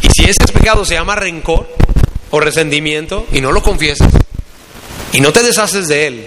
[0.00, 1.68] Y si ese pecado se llama rencor
[2.30, 4.10] o resentimiento y no lo confiesas
[5.12, 6.26] y no te deshaces de él,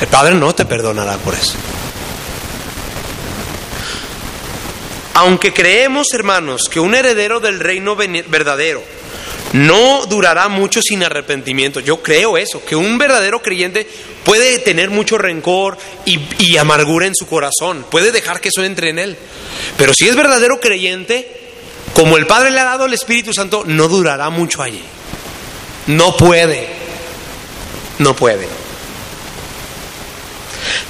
[0.00, 1.54] el Padre no te perdonará por eso.
[5.14, 8.82] Aunque creemos, hermanos, que un heredero del reino verdadero
[9.52, 13.86] no durará mucho sin arrepentimiento, yo creo eso, que un verdadero creyente
[14.24, 18.98] puede tener mucho rencor y, amargura en su corazón, puede dejar que eso entre en
[18.98, 19.16] él.
[19.76, 21.28] Pero si es verdadero creyente,
[21.94, 24.82] como el Padre le ha dado el Espíritu Santo, no durará mucho allí.
[25.88, 26.68] No puede.
[27.98, 28.59] No puede.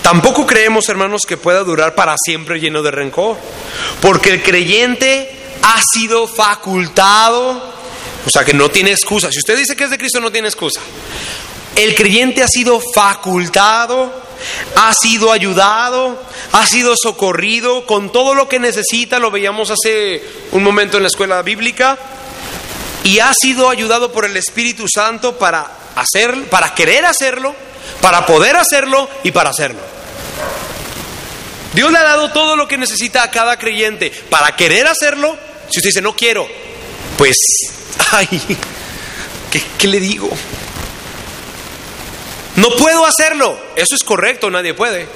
[0.02, 3.36] Tampoco creemos, hermanos, que pueda durar para siempre lleno de rencor,
[4.00, 5.30] porque el creyente
[5.62, 7.62] ha sido facultado,
[8.26, 9.30] o sea que no tiene excusa.
[9.30, 10.80] Si usted dice que es de Cristo, no tiene excusa.
[11.76, 14.12] El creyente ha sido facultado,
[14.76, 16.20] ha sido ayudado,
[16.52, 20.22] ha sido socorrido con todo lo que necesita, lo veíamos hace
[20.52, 21.98] un momento en la escuela bíblica,
[23.04, 27.54] y ha sido ayudado por el Espíritu Santo para hacer, para querer hacerlo
[28.00, 29.80] para poder hacerlo y para hacerlo.
[31.72, 35.36] Dios le ha dado todo lo que necesita a cada creyente para querer hacerlo.
[35.70, 36.48] Si usted dice, no quiero,
[37.16, 37.36] pues,
[38.12, 38.28] ay,
[39.78, 40.28] ¿qué, le digo?
[42.56, 43.58] No puedo hacerlo.
[43.76, 45.06] Eso es correcto, nadie puede.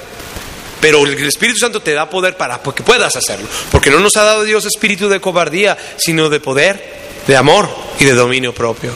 [0.79, 3.47] Pero el Espíritu Santo te da poder para que puedas hacerlo.
[3.71, 6.83] Porque no nos ha dado Dios espíritu de cobardía, sino de poder,
[7.27, 8.93] de amor y de dominio propio.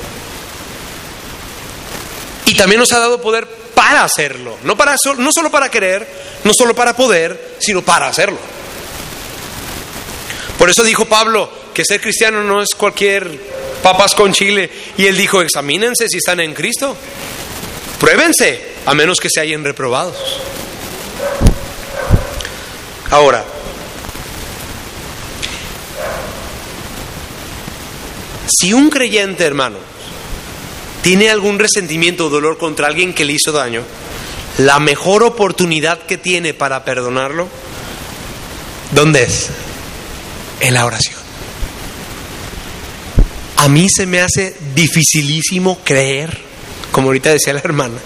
[2.46, 6.06] Y también nos ha dado poder para hacerlo, no, para, no solo para querer,
[6.44, 8.38] no solo para poder, sino para hacerlo.
[10.58, 13.32] Por eso dijo Pablo que ser cristiano no es cualquier
[13.82, 14.70] papas con chile.
[14.98, 16.94] Y él dijo, examínense si están en Cristo.
[18.02, 20.42] Pruébense, a menos que se hayan reprobados.
[23.12, 23.46] Ahora,
[28.46, 29.78] si un creyente, hermano,
[31.02, 33.84] tiene algún resentimiento o dolor contra alguien que le hizo daño,
[34.58, 37.48] la mejor oportunidad que tiene para perdonarlo,
[38.92, 39.50] ¿dónde es?
[40.60, 41.20] En la oración.
[43.58, 46.38] A mí se me hace dificilísimo creer,
[46.92, 47.98] como ahorita decía la hermana,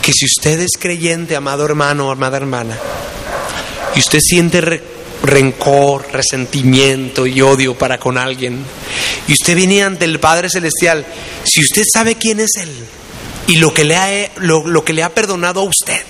[0.00, 2.76] que si usted es creyente, amado hermano o amada hermana,
[3.94, 4.82] y usted siente
[5.22, 8.64] rencor, resentimiento y odio para con alguien,
[9.28, 11.04] y usted viene ante el Padre Celestial,
[11.44, 12.70] si usted sabe quién es Él
[13.46, 16.00] y lo que le ha, lo, que le ha perdonado a usted,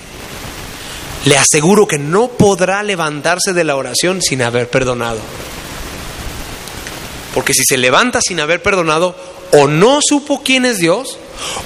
[1.24, 5.20] le aseguro que no podrá levantarse de la oración sin haber perdonado.
[7.34, 9.16] Porque si se levanta sin haber perdonado,
[9.52, 11.18] o no supo quién es Dios,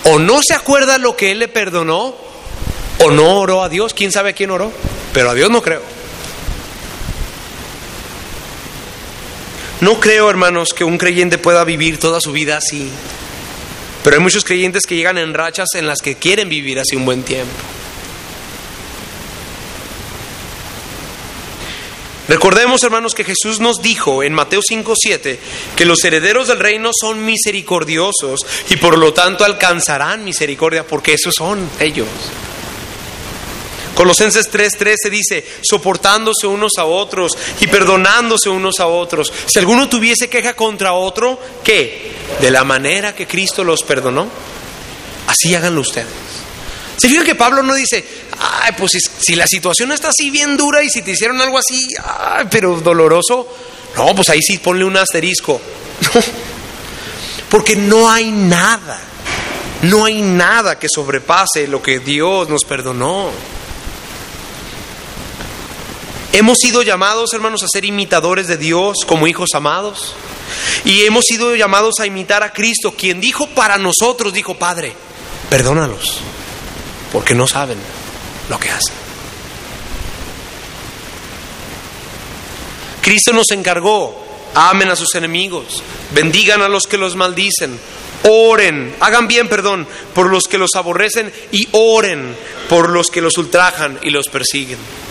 [0.05, 2.15] O no se acuerda lo que Él le perdonó,
[2.99, 3.95] o no oró a Dios.
[3.95, 4.73] ¿Quién sabe quién oró?
[5.13, 5.96] Pero a Dios no creo.
[9.81, 12.91] No creo, hermanos, que un creyente pueda vivir toda su vida así.
[14.03, 17.05] Pero hay muchos creyentes que llegan en rachas en las que quieren vivir así un
[17.05, 17.53] buen tiempo.
[22.29, 25.39] Recordemos, hermanos, que Jesús nos dijo en Mateo 5:7
[25.77, 31.35] que los herederos del reino son misericordiosos y por lo tanto alcanzarán misericordia porque esos
[31.37, 32.09] son ellos.
[33.97, 39.33] Colosenses 3:13 dice, soportándose unos a otros y perdonándose unos a otros.
[39.47, 42.13] Si alguno tuviese queja contra otro, ¿qué?
[42.39, 44.29] De la manera que Cristo los perdonó,
[45.27, 46.07] así háganlo ustedes.
[46.99, 48.05] ¿Se fijan que Pablo no dice,
[48.39, 51.83] ay, pues si, la situación está así bien dura y si te hicieron algo así,
[52.05, 53.49] ay, pero doloroso,
[53.97, 55.59] no, pues ahí sí ponle un asterisco.
[57.49, 59.01] Porque no hay nada,
[59.83, 63.31] no hay nada que sobrepase lo que Dios nos perdonó.
[66.37, 70.13] Hemos sido llamados, hermanos, a ser imitadores de Dios como hijos amados.
[70.85, 74.93] Y hemos sido llamados a imitar a Cristo, quien dijo para nosotros, dijo, Padre,
[75.49, 76.19] perdónalos,
[77.11, 77.79] porque no saben
[78.51, 78.93] lo que hacen.
[83.01, 84.23] Cristo nos encargó,
[84.55, 85.83] amen a sus enemigos,
[86.13, 87.81] bendigan a los que los maldicen,
[88.25, 92.37] oren, hagan bien, perdón, por los que los aborrecen y oren
[92.69, 95.06] por los que los ultrajan y los persiguen.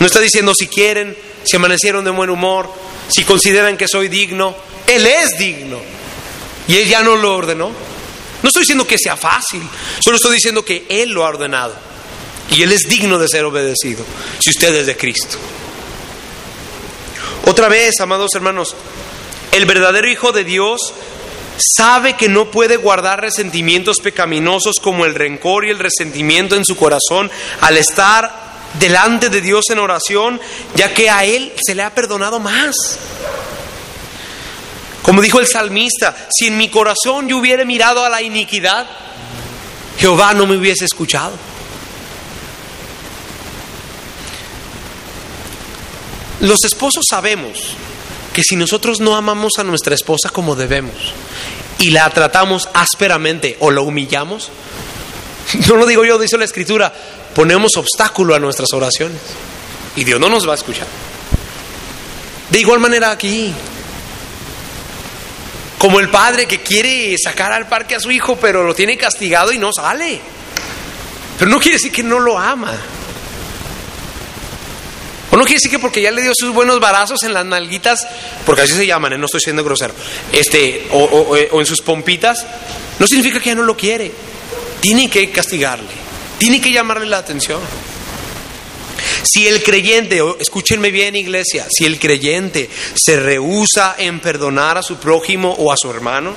[0.00, 2.68] No está diciendo si quieren, si amanecieron de buen humor,
[3.08, 4.56] si consideran que soy digno.
[4.86, 5.78] Él es digno.
[6.66, 7.70] Y Él ya no lo ordenó.
[8.42, 9.62] No estoy diciendo que sea fácil,
[10.00, 11.74] solo estoy diciendo que Él lo ha ordenado.
[12.50, 14.04] Y Él es digno de ser obedecido,
[14.38, 15.36] si usted es de Cristo.
[17.46, 18.74] Otra vez, amados hermanos,
[19.52, 20.80] el verdadero Hijo de Dios
[21.76, 26.76] sabe que no puede guardar resentimientos pecaminosos como el rencor y el resentimiento en su
[26.76, 27.30] corazón
[27.60, 30.40] al estar delante de Dios en oración,
[30.74, 32.74] ya que a Él se le ha perdonado más.
[35.02, 38.86] Como dijo el salmista, si en mi corazón yo hubiera mirado a la iniquidad,
[39.98, 41.32] Jehová no me hubiese escuchado.
[46.40, 47.74] Los esposos sabemos
[48.32, 50.94] que si nosotros no amamos a nuestra esposa como debemos
[51.78, 54.50] y la tratamos ásperamente o la humillamos,
[55.68, 56.94] no lo digo yo, dice la escritura,
[57.34, 59.20] ponemos obstáculo a nuestras oraciones
[59.96, 60.86] y Dios no nos va a escuchar.
[62.50, 63.52] De igual manera aquí,
[65.78, 69.52] como el padre que quiere sacar al parque a su hijo, pero lo tiene castigado
[69.52, 70.20] y no sale.
[71.38, 72.74] Pero no quiere decir que no lo ama.
[75.30, 78.06] O no quiere decir que porque ya le dio sus buenos barazos en las nalguitas,
[78.44, 79.18] porque así se llaman, ¿eh?
[79.18, 79.94] no estoy siendo grosero,
[80.32, 82.44] este, o, o en sus pompitas,
[82.98, 84.10] no significa que ya no lo quiere.
[84.80, 85.99] Tiene que castigarle.
[86.40, 87.60] Tiene que llamarle la atención.
[89.22, 94.96] Si el creyente, escúchenme bien iglesia, si el creyente se rehúsa en perdonar a su
[94.96, 96.34] prójimo o a su hermano,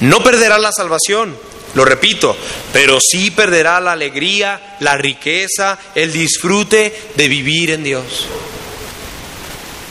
[0.00, 1.36] no perderá la salvación,
[1.74, 2.36] lo repito,
[2.72, 8.26] pero sí perderá la alegría, la riqueza, el disfrute de vivir en Dios,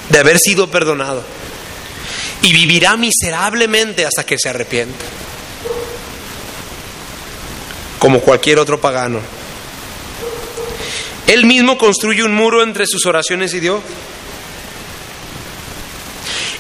[0.10, 1.24] de haber sido perdonado.
[2.42, 5.06] Y vivirá miserablemente hasta que se arrepienta
[8.02, 9.20] como cualquier otro pagano.
[11.28, 13.80] Él mismo construye un muro entre sus oraciones y Dios.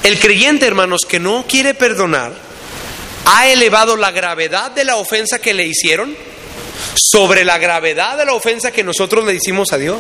[0.03, 2.31] El creyente, hermanos, que no quiere perdonar,
[3.25, 6.15] ha elevado la gravedad de la ofensa que le hicieron
[6.95, 9.97] sobre la gravedad de la ofensa que nosotros le hicimos a Dios.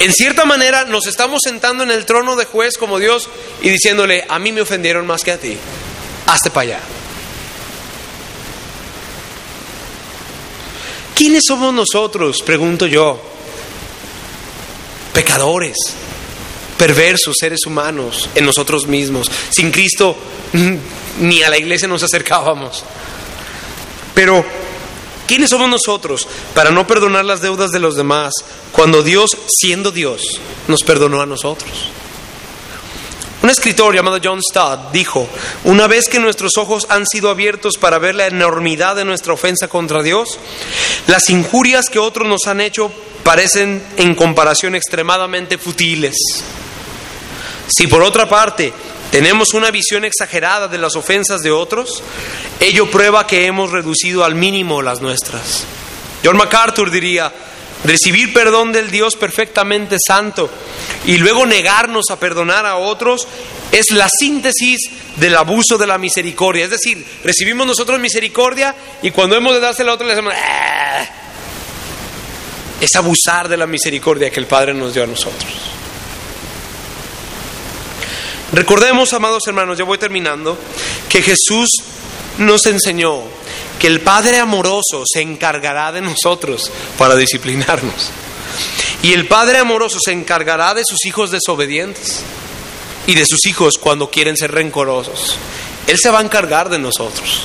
[0.00, 3.28] En cierta manera nos estamos sentando en el trono de juez como Dios
[3.62, 5.56] y diciéndole, a mí me ofendieron más que a ti,
[6.26, 6.80] hazte para allá.
[11.14, 12.42] ¿Quiénes somos nosotros?
[12.42, 13.20] Pregunto yo.
[15.12, 15.76] Pecadores,
[16.76, 19.30] perversos, seres humanos en nosotros mismos.
[19.50, 20.16] Sin Cristo
[21.20, 22.84] ni a la iglesia nos acercábamos.
[24.14, 24.44] Pero,
[25.26, 28.32] ¿quiénes somos nosotros para no perdonar las deudas de los demás
[28.72, 31.70] cuando Dios, siendo Dios, nos perdonó a nosotros?
[33.44, 35.28] Un escritor llamado John Stott dijo,
[35.64, 39.68] una vez que nuestros ojos han sido abiertos para ver la enormidad de nuestra ofensa
[39.68, 40.38] contra Dios,
[41.08, 42.90] las injurias que otros nos han hecho
[43.22, 46.16] parecen en comparación extremadamente futiles.
[47.68, 48.72] Si por otra parte
[49.10, 52.02] tenemos una visión exagerada de las ofensas de otros,
[52.60, 55.64] ello prueba que hemos reducido al mínimo las nuestras.
[56.24, 57.30] John MacArthur diría,
[57.84, 60.50] recibir perdón del Dios perfectamente santo
[61.06, 63.28] y luego negarnos a perdonar a otros
[63.70, 66.64] es la síntesis del abuso de la misericordia.
[66.64, 71.06] Es decir, recibimos nosotros misericordia y cuando hemos de dársela a otro le decimos, ¡Ah!
[72.80, 75.52] es abusar de la misericordia que el Padre nos dio a nosotros.
[78.52, 80.56] Recordemos, amados hermanos, ya voy terminando,
[81.08, 81.70] que Jesús
[82.38, 83.22] nos enseñó
[83.78, 88.10] que el Padre amoroso se encargará de nosotros para disciplinarnos.
[89.02, 92.22] Y el Padre amoroso se encargará de sus hijos desobedientes
[93.06, 95.36] y de sus hijos cuando quieren ser rencorosos.
[95.86, 97.44] Él se va a encargar de nosotros.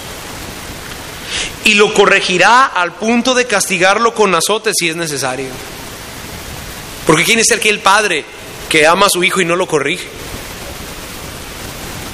[1.66, 5.50] Y lo corregirá al punto de castigarlo con azotes si es necesario.
[7.06, 8.24] Porque ¿quién es el que el padre
[8.70, 10.08] que ama a su hijo y no lo corrige?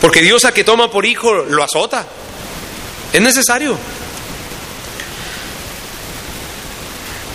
[0.01, 2.05] Porque Dios a que toma por hijo lo azota.
[3.13, 3.77] Es necesario.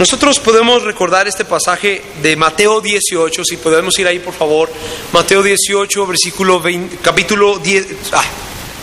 [0.00, 4.72] Nosotros podemos recordar este pasaje de Mateo 18, si podemos ir ahí por favor,
[5.12, 7.86] Mateo 18, versículo 20, capítulo 10,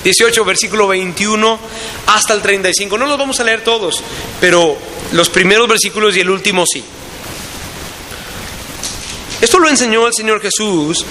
[0.04, 1.60] 18, ah, versículo 21
[2.06, 3.00] hasta el 35.
[3.00, 4.04] No los vamos a leer todos,
[4.40, 4.78] pero
[5.12, 6.84] los primeros versículos y el último sí.
[9.42, 11.04] Esto lo enseñó el Señor Jesús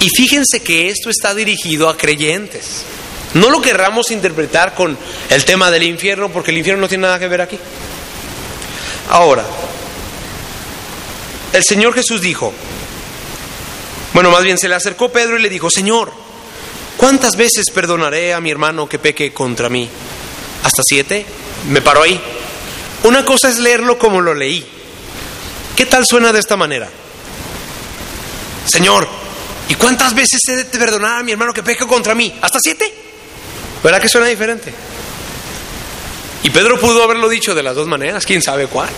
[0.00, 2.84] y fíjense que esto está dirigido a creyentes.
[3.34, 4.96] No lo querramos interpretar con
[5.28, 7.58] el tema del infierno, porque el infierno no tiene nada que ver aquí.
[9.10, 9.44] Ahora,
[11.52, 12.52] el Señor Jesús dijo,
[14.12, 16.12] bueno, más bien se le acercó Pedro y le dijo, Señor,
[16.96, 19.88] ¿cuántas veces perdonaré a mi hermano que peque contra mí?
[20.62, 21.26] ¿Hasta siete?
[21.68, 22.20] Me paró ahí.
[23.04, 24.64] Una cosa es leerlo como lo leí.
[25.76, 26.88] ¿Qué tal suena de esta manera?
[28.66, 29.06] Señor,
[29.68, 32.32] ¿y cuántas veces he de perdonar a mi hermano que peque contra mí?
[32.40, 32.92] ¿Hasta siete?
[33.82, 34.72] ¿Verdad que suena diferente?
[36.44, 38.90] Y Pedro pudo haberlo dicho de las dos maneras, quién sabe cuál.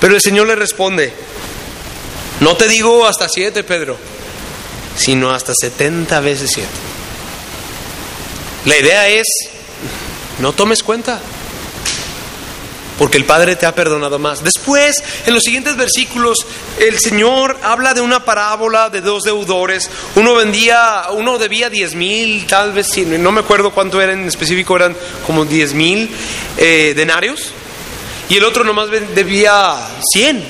[0.00, 1.12] Pero el Señor le responde,
[2.40, 3.98] no te digo hasta siete, Pedro,
[4.96, 6.70] sino hasta setenta veces siete.
[8.64, 9.26] La idea es,
[10.40, 11.20] no tomes cuenta
[12.98, 14.42] porque el Padre te ha perdonado más.
[14.42, 16.38] Después, en los siguientes versículos,
[16.78, 19.90] el Señor habla de una parábola de dos deudores.
[20.14, 24.76] Uno vendía, uno debía diez mil, tal vez, no me acuerdo cuánto eran en específico,
[24.76, 26.10] eran como diez mil
[26.56, 27.52] eh, denarios.
[28.28, 29.76] Y el otro nomás debía
[30.12, 30.42] cien.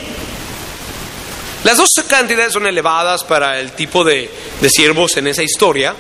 [1.65, 4.31] Las dos cantidades son elevadas para el tipo de,
[4.61, 5.95] de siervos en esa historia,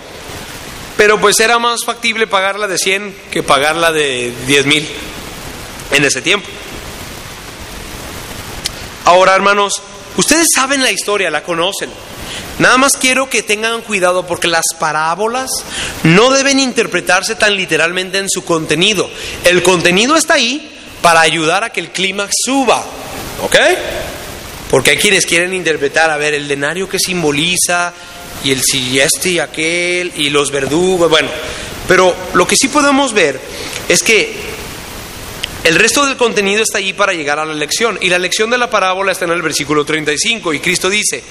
[0.96, 4.86] pero pues era más factible pagarla de cien que pagarla de diez mil
[5.96, 6.48] en ese tiempo.
[9.04, 9.82] Ahora, hermanos,
[10.16, 11.90] ustedes saben la historia, la conocen.
[12.58, 15.50] Nada más quiero que tengan cuidado porque las parábolas
[16.04, 19.08] no deben interpretarse tan literalmente en su contenido.
[19.44, 20.72] El contenido está ahí
[21.02, 22.84] para ayudar a que el clímax suba.
[23.42, 23.56] ¿Ok?
[24.70, 27.92] Porque hay quienes quieren interpretar, a ver, el denario que simboliza
[28.42, 31.08] y el si este y aquel y los verdugos.
[31.08, 31.28] Bueno,
[31.86, 33.40] pero lo que sí podemos ver
[33.88, 34.55] es que
[35.66, 37.98] el resto del contenido está allí para llegar a la lección.
[38.00, 40.54] Y la lección de la parábola está en el versículo 35.
[40.54, 41.24] Y Cristo dice,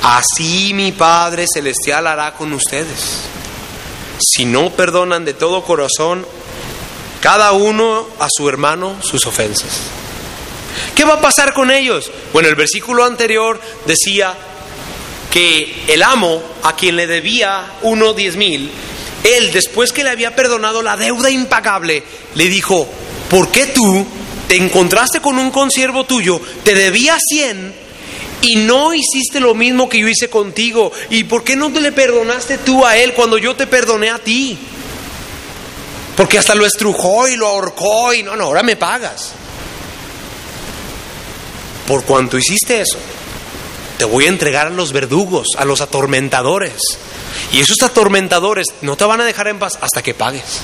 [0.00, 3.22] así mi Padre Celestial hará con ustedes.
[4.20, 6.24] Si no perdonan de todo corazón
[7.20, 9.80] cada uno a su hermano sus ofensas.
[10.94, 12.12] ¿Qué va a pasar con ellos?
[12.32, 14.36] Bueno, el versículo anterior decía
[15.32, 18.70] que el amo a quien le debía uno diez mil,
[19.24, 22.04] él después que le había perdonado la deuda impagable,
[22.34, 22.88] le dijo,
[23.30, 24.06] ¿por qué tú
[24.48, 27.74] te encontraste con un consiervo tuyo, te debía 100
[28.42, 30.92] y no hiciste lo mismo que yo hice contigo?
[31.10, 34.18] ¿Y por qué no te le perdonaste tú a él cuando yo te perdoné a
[34.18, 34.58] ti?
[36.16, 39.32] Porque hasta lo estrujó y lo ahorcó y no, no, ahora me pagas.
[41.88, 42.98] Por cuanto hiciste eso,
[43.98, 46.74] te voy a entregar a los verdugos, a los atormentadores.
[47.52, 50.60] Y esos atormentadores no te van a dejar en paz hasta que pagues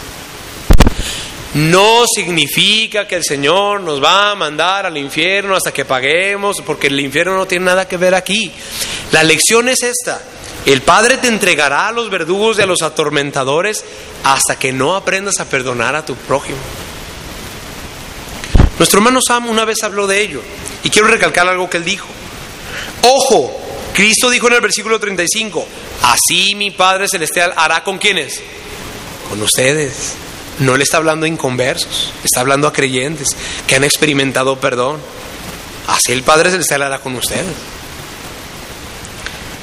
[1.55, 6.87] no significa que el Señor nos va a mandar al infierno hasta que paguemos, porque
[6.87, 8.53] el infierno no tiene nada que ver aquí.
[9.11, 10.23] La lección es esta.
[10.65, 13.85] El Padre te entregará a los verdugos y a los atormentadores
[14.23, 16.59] hasta que no aprendas a perdonar a tu prójimo.
[18.79, 20.43] Nuestro hermano Sam una vez habló de ello
[20.85, 22.07] y quiero recalcar algo que él dijo.
[23.03, 23.59] Ojo,
[23.95, 25.67] Cristo dijo en el versículo 35,
[26.03, 28.41] así mi Padre Celestial hará con quienes,
[29.29, 30.15] con ustedes.
[30.61, 33.29] No le está hablando a inconversos, está hablando a creyentes
[33.67, 34.99] que han experimentado perdón.
[35.89, 37.47] Así el Padre Celestial hará con ustedes.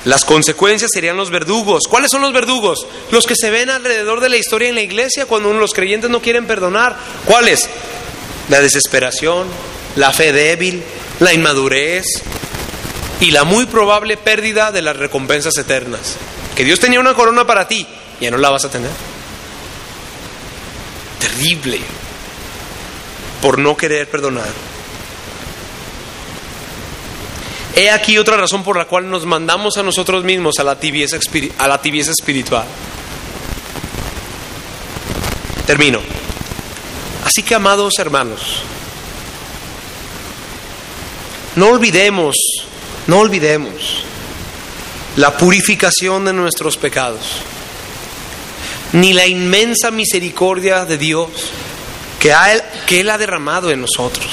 [0.05, 1.83] Las consecuencias serían los verdugos.
[1.89, 2.87] ¿Cuáles son los verdugos?
[3.11, 6.21] Los que se ven alrededor de la historia en la iglesia cuando los creyentes no
[6.21, 6.97] quieren perdonar.
[7.25, 7.67] ¿Cuáles?
[8.49, 9.47] La desesperación,
[9.97, 10.81] la fe débil,
[11.19, 12.05] la inmadurez
[13.19, 16.15] y la muy probable pérdida de las recompensas eternas.
[16.55, 17.85] que Dios tenía una corona para ti,
[18.19, 19.16] ya no la vas a tener.
[23.41, 24.47] Por no querer perdonar.
[27.75, 31.19] He aquí otra razón por la cual nos mandamos a nosotros mismos a la tibieza,
[31.59, 32.65] a la tibieza espiritual.
[35.67, 35.99] Termino.
[37.23, 38.63] Así que, amados hermanos,
[41.55, 42.35] no olvidemos,
[43.05, 44.03] no olvidemos
[45.17, 47.41] la purificación de nuestros pecados,
[48.93, 51.29] ni la inmensa misericordia de Dios
[52.19, 52.33] que,
[52.99, 54.27] Él ha derramado en nosotros.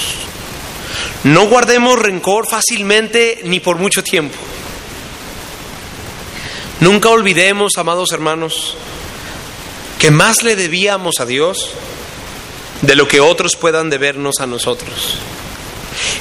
[1.25, 4.37] No guardemos rencor fácilmente ni por mucho tiempo.
[6.81, 8.77] Nunca olvidemos, amados hermanos,
[9.99, 11.71] que más le debíamos a Dios
[12.83, 15.17] de lo que otros puedan debernos a nosotros.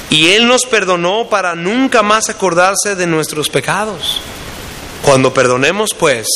[0.08, 4.20] Y Él nos perdonó para nunca más acordarse de nuestros pecados.
[5.02, 6.28] Cuando perdonemos, pues,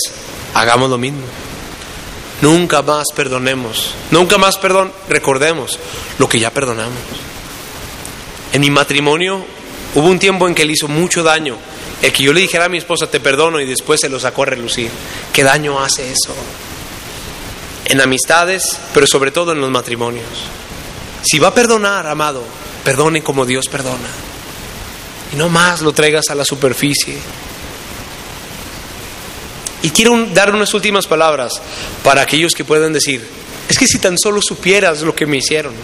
[0.53, 1.23] hagamos lo mismo.
[2.41, 3.95] Nunca más perdonemos.
[4.11, 5.78] Nunca más, perdón, recordemos
[6.18, 6.99] lo que ya perdonamos.
[8.53, 9.45] En mi matrimonio
[9.95, 11.59] hubo un tiempo en que le hizo mucho daño
[12.03, 14.43] el que yo le dijera a mi esposa te perdono y después se lo sacó
[14.45, 14.91] a relucir.
[15.32, 16.34] ¿Qué daño hace eso?
[17.86, 20.26] En amistades, pero sobre todo en los matrimonios.
[21.22, 22.45] Si va a perdonar, amado,
[22.84, 24.09] perdone como Dios perdona.
[25.32, 27.18] Y no más lo traigas a la superficie.
[29.83, 31.53] Y quiero dar unas últimas palabras
[32.03, 33.24] para aquellos que puedan decir,
[33.68, 35.74] es que si tan solo supieras lo que me hicieron.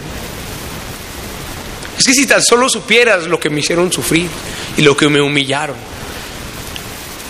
[1.97, 4.29] Es que si tan solo supieras lo que me hicieron sufrir
[4.75, 5.77] y lo que me humillaron.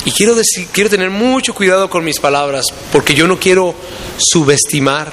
[0.05, 3.75] Y quiero, decir, quiero tener mucho cuidado con mis palabras, porque yo no quiero
[4.17, 5.11] subestimar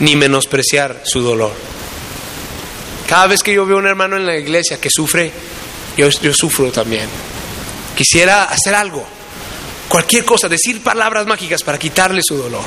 [0.00, 1.52] ni menospreciar su dolor.
[3.08, 5.32] Cada vez que yo veo a un hermano en la iglesia que sufre,
[5.96, 7.08] yo, yo sufro también.
[7.96, 9.06] Quisiera hacer algo,
[9.94, 12.64] cualquier cosa, decir palabras mágicas para quitarle su dolor.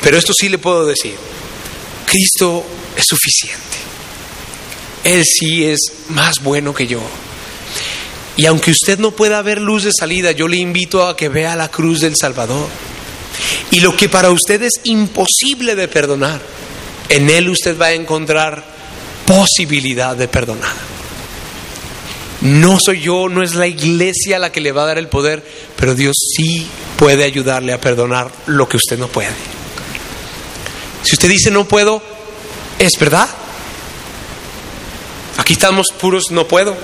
[0.00, 1.14] Pero esto sí le puedo decir,
[2.06, 2.64] Cristo
[2.96, 3.76] es suficiente.
[5.04, 7.02] Él sí es más bueno que yo.
[8.38, 11.56] Y aunque usted no pueda ver luz de salida, yo le invito a que vea
[11.56, 12.66] la cruz del Salvador.
[13.70, 16.40] Y lo que para usted es imposible de perdonar,
[17.10, 18.64] en Él usted va a encontrar
[19.26, 20.91] posibilidad de perdonar.
[22.42, 25.44] No soy yo, no es la iglesia la que le va a dar el poder,
[25.76, 26.66] pero Dios sí
[26.96, 29.30] puede ayudarle a perdonar lo que usted no puede.
[31.04, 32.02] Si usted dice no puedo,
[32.78, 33.28] es verdad.
[35.38, 36.76] Aquí estamos puros, no puedo.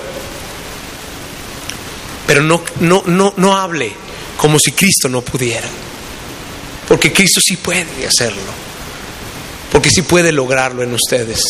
[2.25, 3.91] Pero no, no, no, no hable
[4.37, 5.67] como si Cristo no pudiera.
[6.87, 8.41] Porque Cristo sí puede hacerlo.
[9.71, 11.41] Porque sí puede lograrlo en ustedes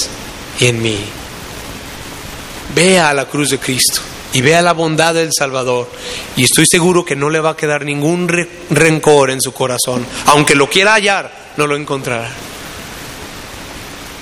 [0.60, 0.98] y en mí.
[2.76, 4.02] Vea la cruz de Cristo
[4.34, 5.90] y vea la bondad del Salvador.
[6.36, 8.28] Y estoy seguro que no le va a quedar ningún
[8.70, 10.06] rencor en su corazón.
[10.28, 12.30] Aunque lo quiera hallar, no lo encontrará.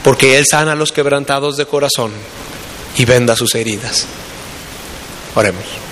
[0.03, 2.11] Porque Él sana a los quebrantados de corazón
[2.97, 4.05] y venda sus heridas.
[5.35, 5.86] Oremos.